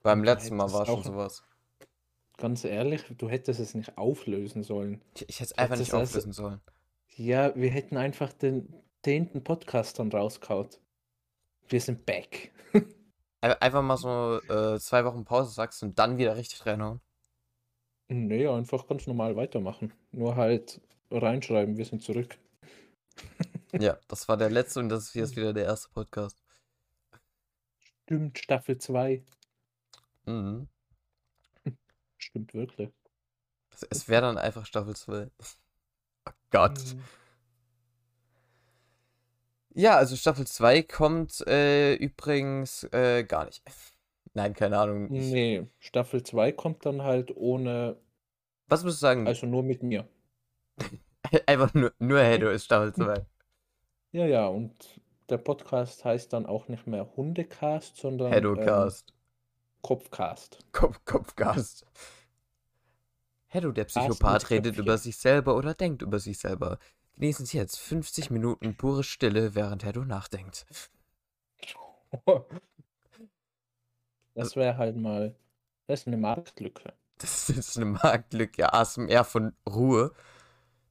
Beim 0.05 0.23
letzten 0.23 0.55
Mal 0.55 0.71
war 0.71 0.85
schon 0.85 1.01
sowas. 1.03 1.43
Ganz 2.37 2.63
ehrlich, 2.63 3.03
du 3.17 3.27
hättest 3.27 3.59
es 3.59 3.73
nicht 3.73 3.97
auflösen 3.97 4.61
sollen. 4.61 5.01
Ich, 5.15 5.27
ich 5.29 5.39
hätte 5.39 5.51
es 5.53 5.57
einfach 5.57 5.77
nicht 5.77 5.87
es 5.87 5.93
also- 5.93 6.03
auflösen 6.03 6.31
sollen. 6.31 6.61
Ja, 7.15 7.55
wir 7.55 7.71
hätten 7.71 7.97
einfach 7.97 8.31
den 8.33 8.71
zehnten 9.03 9.43
Podcast 9.43 9.97
dann 9.99 10.11
rauskaut. 10.11 10.79
Wir 11.69 11.81
sind 11.81 12.05
back. 12.05 12.51
Ein- 13.41 13.53
Einfach 13.53 13.81
mal 13.81 13.97
so 13.97 14.39
äh, 14.47 14.77
zwei 14.79 15.05
Wochen 15.05 15.25
Pause 15.25 15.51
sagst 15.51 15.81
und 15.81 15.97
dann 15.97 16.17
wieder 16.19 16.35
richtig 16.37 16.65
reinhauen. 16.65 17.01
Nee, 18.09 18.45
einfach 18.47 18.85
ganz 18.85 19.07
normal 19.07 19.35
weitermachen. 19.35 19.91
Nur 20.11 20.35
halt 20.35 20.81
reinschreiben, 21.09 21.77
wir 21.77 21.85
sind 21.85 22.03
zurück. 22.03 22.37
Ja, 23.77 23.97
das 24.07 24.29
war 24.29 24.37
der 24.37 24.49
letzte 24.49 24.79
und 24.79 24.87
das 24.87 25.07
ist 25.07 25.15
jetzt 25.15 25.35
wieder 25.35 25.51
der 25.51 25.65
erste 25.65 25.89
Podcast. 25.89 26.41
Stimmt, 28.03 28.39
Staffel 28.39 28.77
2. 28.77 29.21
Mhm. 30.25 30.67
Stimmt 32.17 32.53
wirklich. 32.53 32.89
Es, 33.89 34.07
wäre 34.07 34.21
dann 34.23 34.37
einfach 34.37 34.65
Staffel 34.65 34.95
2. 34.95 35.29
Oh 36.27 36.31
Gott. 36.49 36.79
Mhm. 36.95 37.03
Ja, 39.75 39.97
also 39.97 40.15
Staffel 40.15 40.47
2 40.47 40.81
kommt 40.81 41.45
äh, 41.45 41.93
übrigens 41.93 42.83
äh, 42.91 43.23
gar 43.23 43.45
nicht. 43.45 43.61
Nein, 44.33 44.55
keine 44.55 44.79
Ahnung. 44.79 45.13
Ich, 45.13 45.31
Nee, 45.31 45.67
Staffel 45.77 46.23
2 46.23 46.51
kommt 46.51 46.83
dann 46.85 47.03
halt 47.03 47.35
ohne, 47.35 47.97
was 48.67 48.83
würdest 48.83 49.01
du 49.01 49.05
sagen? 49.05 49.27
also 49.27 49.45
nur 49.45 49.61
mit 49.61 49.83
mir. 49.83 50.07
Einfach 51.45 51.73
nur, 51.75 51.93
nur 51.99 52.21
Hedo 52.21 52.49
ist 52.49 52.65
Staffel 52.65 52.93
2. 52.93 53.25
Ja, 54.13 54.25
ja, 54.25 54.47
und 54.47 54.73
der 55.29 55.37
Podcast 55.37 56.05
heißt 56.05 56.33
dann 56.33 56.45
auch 56.45 56.67
nicht 56.69 56.87
mehr 56.87 57.15
Hundecast, 57.15 57.97
sondern 57.97 58.27
ähm, 58.27 58.33
Hedocast. 58.33 59.14
Kopfcast. 59.85 60.57
Kopf, 60.71 60.99
Kopfcast. 61.05 61.85
Hedo, 63.45 63.71
der 63.71 63.83
Psychopath, 63.83 64.49
redet 64.49 64.79
über 64.79 64.97
sich 64.97 65.15
selber 65.15 65.55
oder 65.55 65.75
denkt 65.75 66.01
über 66.01 66.17
sich 66.17 66.39
selber. 66.39 66.79
Genießen 67.13 67.45
Sie 67.45 67.57
jetzt 67.57 67.77
50 67.77 68.31
Minuten 68.31 68.75
pure 68.77 69.03
Stille, 69.03 69.53
während 69.53 69.85
Hedo 69.85 70.03
nachdenkt. 70.03 70.65
Das 74.33 74.55
wäre 74.57 74.75
halt 74.75 74.97
mal, 74.97 75.33
das 75.87 76.01
ist 76.01 76.07
eine 76.07 76.17
Marktlücke. 76.17 76.91
Das 77.19 77.49
ist 77.49 77.77
eine 77.77 77.85
Marktlücke. 77.85 78.73
ASMR 78.73 79.23
von 79.23 79.53
Ruhe. 79.69 80.13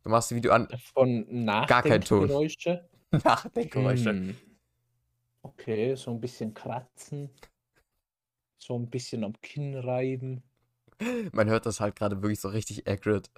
Du 0.02 0.09
machst 0.09 0.30
ein 0.30 0.37
Video 0.37 0.52
an 0.52 0.68
Von 0.94 1.44
Gar 1.44 1.83
kein 1.83 2.00
Ton. 2.00 2.28
Nachdenkgeräusche. 2.28 2.88
Nachdenkgeräusche. 3.24 4.11
Hm. 4.11 4.37
Okay, 5.42 5.94
so 5.94 6.12
ein 6.12 6.20
bisschen 6.20 6.54
kratzen. 6.54 7.28
So 8.64 8.79
ein 8.79 8.88
bisschen 8.88 9.24
am 9.24 9.38
Kinn 9.42 9.74
reiben. 9.74 10.42
Man 11.33 11.50
hört 11.50 11.66
das 11.66 11.81
halt 11.81 11.96
gerade 11.96 12.22
wirklich 12.22 12.40
so 12.40 12.48
richtig 12.48 12.88
accurate. 12.88 13.29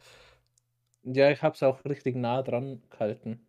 Ja, 1.03 1.33
ich 1.33 1.43
habe 1.43 1.57
es 1.57 1.65
auch 1.65 1.85
richtig 1.85 2.15
nah 2.15 2.43
dran 2.43 2.81
gehalten, 2.91 3.45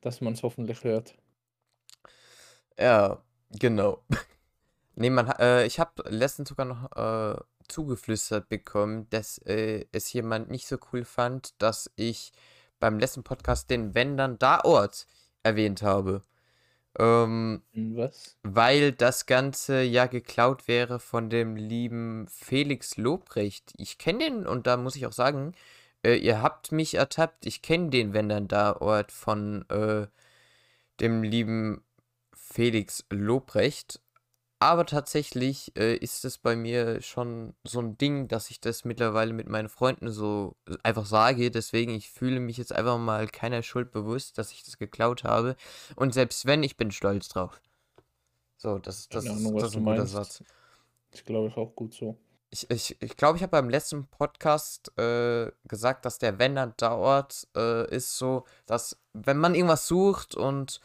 dass 0.00 0.20
man 0.20 0.32
es 0.32 0.42
hoffentlich 0.42 0.82
hört. 0.82 1.16
Ja, 2.78 3.22
genau. 3.50 4.02
Nee, 4.96 5.08
man, 5.10 5.28
äh, 5.38 5.64
ich 5.64 5.80
habe 5.80 6.02
letztens 6.10 6.50
sogar 6.50 6.66
noch 6.66 6.92
äh, 6.92 7.40
zugeflüstert 7.68 8.50
bekommen, 8.50 9.08
dass 9.10 9.38
äh, 9.38 9.86
es 9.92 10.12
jemand 10.12 10.50
nicht 10.50 10.66
so 10.66 10.76
cool 10.92 11.06
fand, 11.06 11.54
dass 11.62 11.90
ich 11.96 12.32
beim 12.80 12.98
letzten 12.98 13.22
Podcast 13.22 13.70
den 13.70 13.94
Wenn 13.94 14.18
dann 14.18 14.38
da 14.38 14.60
Ort 14.62 15.06
erwähnt 15.42 15.80
habe. 15.82 16.22
Ähm, 16.98 17.62
Hm, 17.72 17.96
Was? 17.96 18.36
weil 18.42 18.92
das 18.92 19.26
Ganze 19.26 19.82
ja 19.82 20.06
geklaut 20.06 20.68
wäre 20.68 21.00
von 21.00 21.30
dem 21.30 21.56
lieben 21.56 22.26
Felix 22.28 22.96
Lobrecht. 22.96 23.72
Ich 23.78 23.98
kenne 23.98 24.18
den 24.24 24.46
und 24.46 24.66
da 24.66 24.76
muss 24.76 24.96
ich 24.96 25.06
auch 25.06 25.12
sagen, 25.12 25.54
äh, 26.04 26.16
ihr 26.16 26.42
habt 26.42 26.72
mich 26.72 26.94
ertappt. 26.94 27.46
Ich 27.46 27.62
kenne 27.62 27.90
den 27.90 28.12
Wenn 28.14 28.28
dann 28.28 28.48
da 28.48 28.74
Ort 28.76 29.12
von 29.12 29.68
äh, 29.70 30.06
dem 31.00 31.22
lieben 31.22 31.84
Felix 32.34 33.04
Lobrecht. 33.10 34.00
Aber 34.62 34.84
tatsächlich 34.84 35.74
äh, 35.78 35.96
ist 35.96 36.26
es 36.26 36.36
bei 36.36 36.54
mir 36.54 37.00
schon 37.00 37.54
so 37.64 37.80
ein 37.80 37.96
Ding, 37.96 38.28
dass 38.28 38.50
ich 38.50 38.60
das 38.60 38.84
mittlerweile 38.84 39.32
mit 39.32 39.48
meinen 39.48 39.70
Freunden 39.70 40.10
so 40.10 40.54
einfach 40.82 41.06
sage. 41.06 41.50
Deswegen, 41.50 41.94
ich 41.94 42.10
fühle 42.10 42.40
mich 42.40 42.58
jetzt 42.58 42.74
einfach 42.74 42.98
mal 42.98 43.26
keiner 43.26 43.62
Schuld 43.62 43.90
bewusst, 43.90 44.36
dass 44.36 44.52
ich 44.52 44.62
das 44.62 44.76
geklaut 44.76 45.24
habe. 45.24 45.56
Und 45.96 46.12
selbst 46.12 46.44
wenn, 46.44 46.62
ich 46.62 46.76
bin 46.76 46.90
stolz 46.90 47.28
drauf. 47.28 47.58
So, 48.58 48.78
das, 48.78 49.08
das, 49.08 49.24
Keine 49.24 49.36
ist, 49.38 49.46
Ahnung, 49.46 49.58
das 49.58 49.70
ist 49.70 49.76
ein 49.76 49.84
guter 49.84 49.96
meinst. 49.96 50.12
Satz. 50.12 50.44
Ich 51.12 51.24
glaube, 51.24 51.48
ich 51.48 51.56
auch 51.56 51.74
gut 51.74 51.94
so. 51.94 52.18
Ich 52.50 52.68
glaube, 52.68 52.74
ich, 52.74 53.02
ich, 53.02 53.16
glaub, 53.16 53.36
ich 53.36 53.42
habe 53.42 53.52
beim 53.52 53.70
letzten 53.70 54.08
Podcast 54.08 54.92
äh, 54.98 55.50
gesagt, 55.64 56.04
dass 56.04 56.18
der 56.18 56.38
Wenn 56.38 56.56
dann 56.56 56.74
dauert, 56.76 57.48
äh, 57.56 57.88
ist 57.94 58.18
so, 58.18 58.44
dass 58.66 59.00
wenn 59.14 59.38
man 59.38 59.54
irgendwas 59.54 59.88
sucht 59.88 60.34
und 60.34 60.82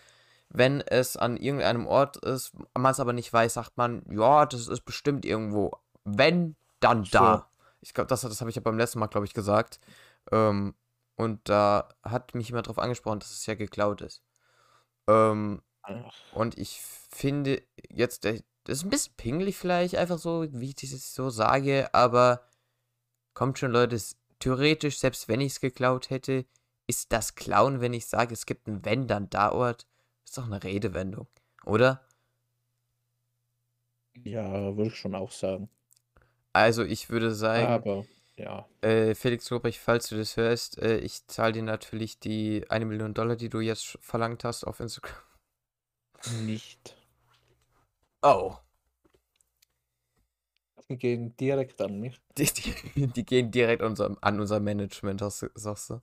wenn 0.49 0.81
es 0.81 1.17
an 1.17 1.37
irgendeinem 1.37 1.87
Ort 1.87 2.17
ist, 2.17 2.53
man 2.77 2.91
es 2.91 2.99
aber 2.99 3.13
nicht 3.13 3.31
weiß, 3.31 3.55
sagt 3.55 3.77
man, 3.77 4.03
ja, 4.09 4.45
das 4.45 4.67
ist 4.67 4.85
bestimmt 4.85 5.25
irgendwo. 5.25 5.71
Wenn, 6.03 6.55
dann 6.79 7.03
So. 7.03 7.11
da. 7.11 7.49
Ich 7.81 7.93
glaube, 7.93 8.07
das, 8.07 8.21
das 8.21 8.39
habe 8.41 8.49
ich 8.49 8.55
ja 8.55 8.61
beim 8.61 8.77
letzten 8.77 8.99
Mal, 8.99 9.07
glaube 9.07 9.25
ich, 9.25 9.33
gesagt. 9.33 9.79
Ähm, 10.31 10.75
und 11.15 11.47
da 11.49 11.89
hat 12.03 12.35
mich 12.35 12.49
jemand 12.49 12.67
drauf 12.67 12.79
angesprochen, 12.79 13.19
dass 13.19 13.31
es 13.31 13.45
ja 13.45 13.55
geklaut 13.55 14.01
ist. 14.01 14.21
Ähm, 15.07 15.61
und 16.33 16.57
ich 16.57 16.81
finde 16.81 17.61
jetzt, 17.89 18.23
der- 18.23 18.41
das 18.65 18.79
ist 18.79 18.83
ein 18.85 18.89
bisschen 18.89 19.13
pingelig 19.15 19.57
vielleicht, 19.57 19.95
einfach 19.95 20.17
so, 20.17 20.45
wie 20.51 20.69
ich 20.69 20.75
das 20.75 21.13
so 21.13 21.29
sage, 21.29 21.93
aber 21.93 22.41
kommt 23.33 23.59
schon, 23.59 23.71
Leute, 23.71 23.99
theoretisch, 24.39 24.97
selbst 24.99 25.27
wenn 25.27 25.41
ich 25.41 25.53
es 25.53 25.59
geklaut 25.61 26.09
hätte, 26.09 26.45
ist 26.87 27.11
das 27.11 27.35
Klauen, 27.35 27.81
wenn 27.81 27.93
ich 27.93 28.07
sage, 28.07 28.33
es 28.33 28.45
gibt 28.45 28.67
einen 28.67 28.83
Wenn, 28.85 29.07
dann 29.07 29.29
da 29.29 29.51
Ort, 29.51 29.87
ist 30.25 30.37
doch 30.37 30.45
eine 30.45 30.63
Redewendung, 30.63 31.27
oder? 31.65 32.05
ja, 34.23 34.75
würde 34.75 34.89
ich 34.89 34.95
schon 34.95 35.15
auch 35.15 35.31
sagen. 35.31 35.69
Also 36.53 36.83
ich 36.83 37.09
würde 37.09 37.33
sagen, 37.33 37.67
Aber 37.67 38.05
ja, 38.37 38.67
äh, 38.81 39.13
Felix 39.13 39.49
Lobrecht, 39.49 39.79
falls 39.79 40.09
du 40.09 40.17
das 40.17 40.37
hörst, 40.37 40.77
äh, 40.79 40.97
ich 40.99 41.27
zahle 41.27 41.53
dir 41.53 41.63
natürlich 41.63 42.19
die 42.19 42.65
eine 42.69 42.85
Million 42.85 43.13
Dollar, 43.13 43.35
die 43.35 43.49
du 43.49 43.59
jetzt 43.59 43.97
verlangt 44.01 44.43
hast 44.43 44.63
auf 44.63 44.79
Instagram. 44.79 45.15
nicht. 46.45 46.95
Oh. 48.21 48.55
Die 50.89 50.97
gehen 50.97 51.35
direkt 51.37 51.81
an 51.81 51.99
mich. 51.99 52.21
Die, 52.37 52.45
die, 52.45 53.07
die 53.07 53.25
gehen 53.25 53.51
direkt 53.51 53.81
unser, 53.81 54.15
an 54.21 54.39
unser 54.39 54.59
Management, 54.59 55.21
hast 55.21 55.45
sagst 55.55 55.89
du? 55.89 56.01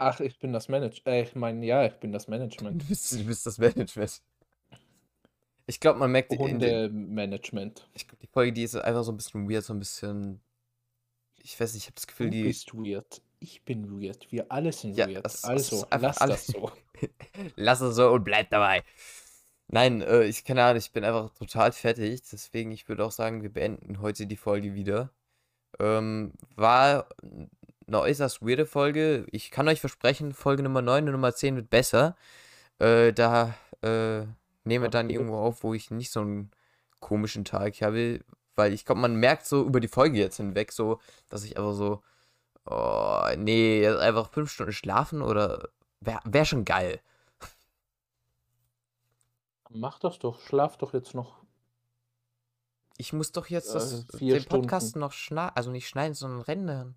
Ach, 0.00 0.20
ich 0.20 0.38
bin 0.38 0.52
das 0.52 0.68
Management. 0.68 1.06
Äh, 1.06 1.22
ich 1.22 1.34
meine, 1.34 1.64
ja, 1.66 1.84
ich 1.84 1.94
bin 1.94 2.12
das 2.12 2.28
Management. 2.28 2.82
Du 2.82 2.86
bist, 2.86 3.12
du 3.12 3.24
bist 3.24 3.44
das 3.46 3.58
Management. 3.58 4.22
Ich 5.66 5.80
glaube, 5.80 5.98
man 5.98 6.10
merkt 6.12 6.32
in 6.32 6.58
der, 6.60 6.84
Hundemanagement. 6.84 7.88
ich 7.92 8.06
glaub, 8.08 8.18
die 8.20 8.26
Folge, 8.28 8.52
die 8.52 8.62
ist 8.62 8.74
einfach 8.76 9.04
so 9.04 9.12
ein 9.12 9.16
bisschen 9.18 9.50
weird, 9.50 9.64
so 9.64 9.74
ein 9.74 9.78
bisschen. 9.80 10.40
Ich 11.42 11.58
weiß 11.60 11.74
nicht, 11.74 11.82
ich 11.82 11.86
habe 11.88 11.94
das 11.96 12.06
Du 12.06 12.08
Gefühl, 12.08 12.30
die. 12.30 12.42
bist 12.44 12.72
weird. 12.74 13.20
Ich 13.40 13.64
bin 13.64 14.00
weird. 14.00 14.30
Wir 14.32 14.50
alle 14.50 14.72
sind 14.72 14.96
Ja, 14.96 15.06
weird. 15.08 15.24
das- 15.24 15.42
das 15.42 15.44
Also, 15.44 15.76
ist 15.78 15.92
einfach 15.92 16.08
lass 16.08 16.18
alles- 16.18 16.46
das 16.46 16.54
so. 16.54 16.72
Lass 17.56 17.80
es 17.80 17.94
so 17.96 18.10
und 18.10 18.24
bleib 18.24 18.50
dabei. 18.50 18.82
Nein, 19.68 20.00
äh, 20.00 20.24
ich 20.24 20.44
keine 20.44 20.64
Ahnung, 20.64 20.78
ich 20.78 20.90
bin 20.92 21.04
einfach 21.04 21.30
total 21.34 21.72
fertig. 21.72 22.22
Deswegen, 22.32 22.70
ich 22.72 22.88
würde 22.88 23.04
auch 23.04 23.12
sagen, 23.12 23.42
wir 23.42 23.52
beenden 23.52 24.00
heute 24.00 24.26
die 24.26 24.36
Folge 24.36 24.74
wieder. 24.74 25.12
Ähm, 25.78 26.32
war 26.56 27.08
eine 27.88 28.00
äußerst 28.00 28.42
weirde 28.42 28.66
Folge. 28.66 29.26
Ich 29.32 29.50
kann 29.50 29.66
euch 29.68 29.80
versprechen, 29.80 30.32
Folge 30.34 30.62
Nummer 30.62 30.82
9 30.82 31.06
und 31.06 31.12
Nummer 31.12 31.34
10 31.34 31.56
wird 31.56 31.70
besser. 31.70 32.16
Äh, 32.78 33.12
da 33.12 33.54
äh, 33.82 34.20
nehmen 34.64 34.84
wir 34.84 34.90
dann 34.90 35.10
irgendwo 35.10 35.36
auf, 35.38 35.64
wo 35.64 35.74
ich 35.74 35.90
nicht 35.90 36.12
so 36.12 36.20
einen 36.20 36.50
komischen 37.00 37.44
Tag 37.44 37.80
habe. 37.80 38.20
Weil 38.54 38.72
ich 38.72 38.84
glaube, 38.84 39.00
man 39.00 39.16
merkt 39.16 39.46
so 39.46 39.64
über 39.64 39.80
die 39.80 39.88
Folge 39.88 40.18
jetzt 40.18 40.36
hinweg 40.36 40.72
so, 40.72 41.00
dass 41.28 41.44
ich 41.44 41.56
einfach 41.56 41.72
so, 41.74 42.02
oh, 42.66 43.22
nee, 43.36 43.82
jetzt 43.82 43.98
einfach 43.98 44.30
fünf 44.30 44.50
Stunden 44.50 44.72
schlafen 44.72 45.22
oder 45.22 45.68
wäre 46.00 46.20
wär 46.24 46.44
schon 46.44 46.64
geil. 46.64 47.00
Mach 49.70 49.98
das 49.98 50.18
doch. 50.18 50.40
Schlaf 50.40 50.76
doch 50.78 50.92
jetzt 50.94 51.14
noch. 51.14 51.36
Ich 52.96 53.12
muss 53.12 53.32
doch 53.32 53.46
jetzt 53.46 53.74
das, 53.74 54.06
Äh, 54.14 54.18
den 54.18 54.44
Podcast 54.44 54.90
Stunden. 54.90 55.00
noch 55.00 55.12
schneiden, 55.12 55.52
also 55.54 55.70
nicht 55.70 55.88
schneiden, 55.88 56.14
sondern 56.14 56.40
rendern. 56.42 56.94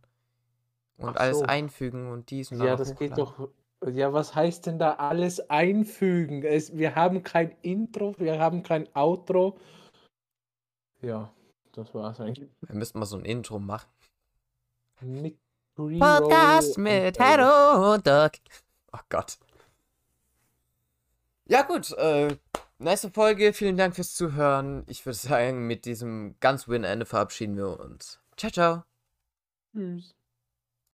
Und 1.01 1.17
Ach 1.17 1.21
alles 1.21 1.39
so. 1.39 1.45
einfügen 1.45 2.11
und 2.11 2.29
dies 2.29 2.51
und 2.51 2.61
Ja, 2.61 2.75
das 2.75 2.95
geht 2.95 3.17
doch. 3.17 3.49
Ja, 3.85 4.13
was 4.13 4.35
heißt 4.35 4.67
denn 4.67 4.77
da 4.77 4.93
alles 4.93 5.49
einfügen? 5.49 6.43
Es, 6.43 6.77
wir 6.77 6.93
haben 6.93 7.23
kein 7.23 7.55
Intro, 7.63 8.13
wir 8.19 8.39
haben 8.39 8.61
kein 8.61 8.87
Outro. 8.95 9.57
Ja, 11.01 11.33
das 11.71 11.93
war's 11.95 12.19
eigentlich. 12.19 12.49
Wir 12.61 12.75
müssten 12.75 12.99
mal 12.99 13.05
so 13.05 13.17
ein 13.17 13.25
Intro 13.25 13.57
machen. 13.57 13.89
Mit 15.01 15.39
Podcast 15.75 16.77
mit 16.77 17.17
Hello 17.17 17.93
und 17.93 18.05
Doc. 18.05 18.33
Oh 18.93 18.99
Gott. 19.09 19.39
Ja 21.45 21.63
gut, 21.63 21.91
äh, 21.97 22.37
nächste 22.77 23.09
Folge. 23.09 23.53
Vielen 23.53 23.77
Dank 23.77 23.95
fürs 23.95 24.13
Zuhören. 24.13 24.83
Ich 24.87 25.05
würde 25.05 25.17
sagen, 25.17 25.65
mit 25.65 25.85
diesem 25.85 26.35
ganz 26.39 26.67
Win-Ende 26.67 27.05
verabschieden 27.05 27.57
wir 27.57 27.79
uns. 27.79 28.19
Ciao, 28.37 28.51
ciao. 28.51 28.83
Tschüss. 29.73 30.20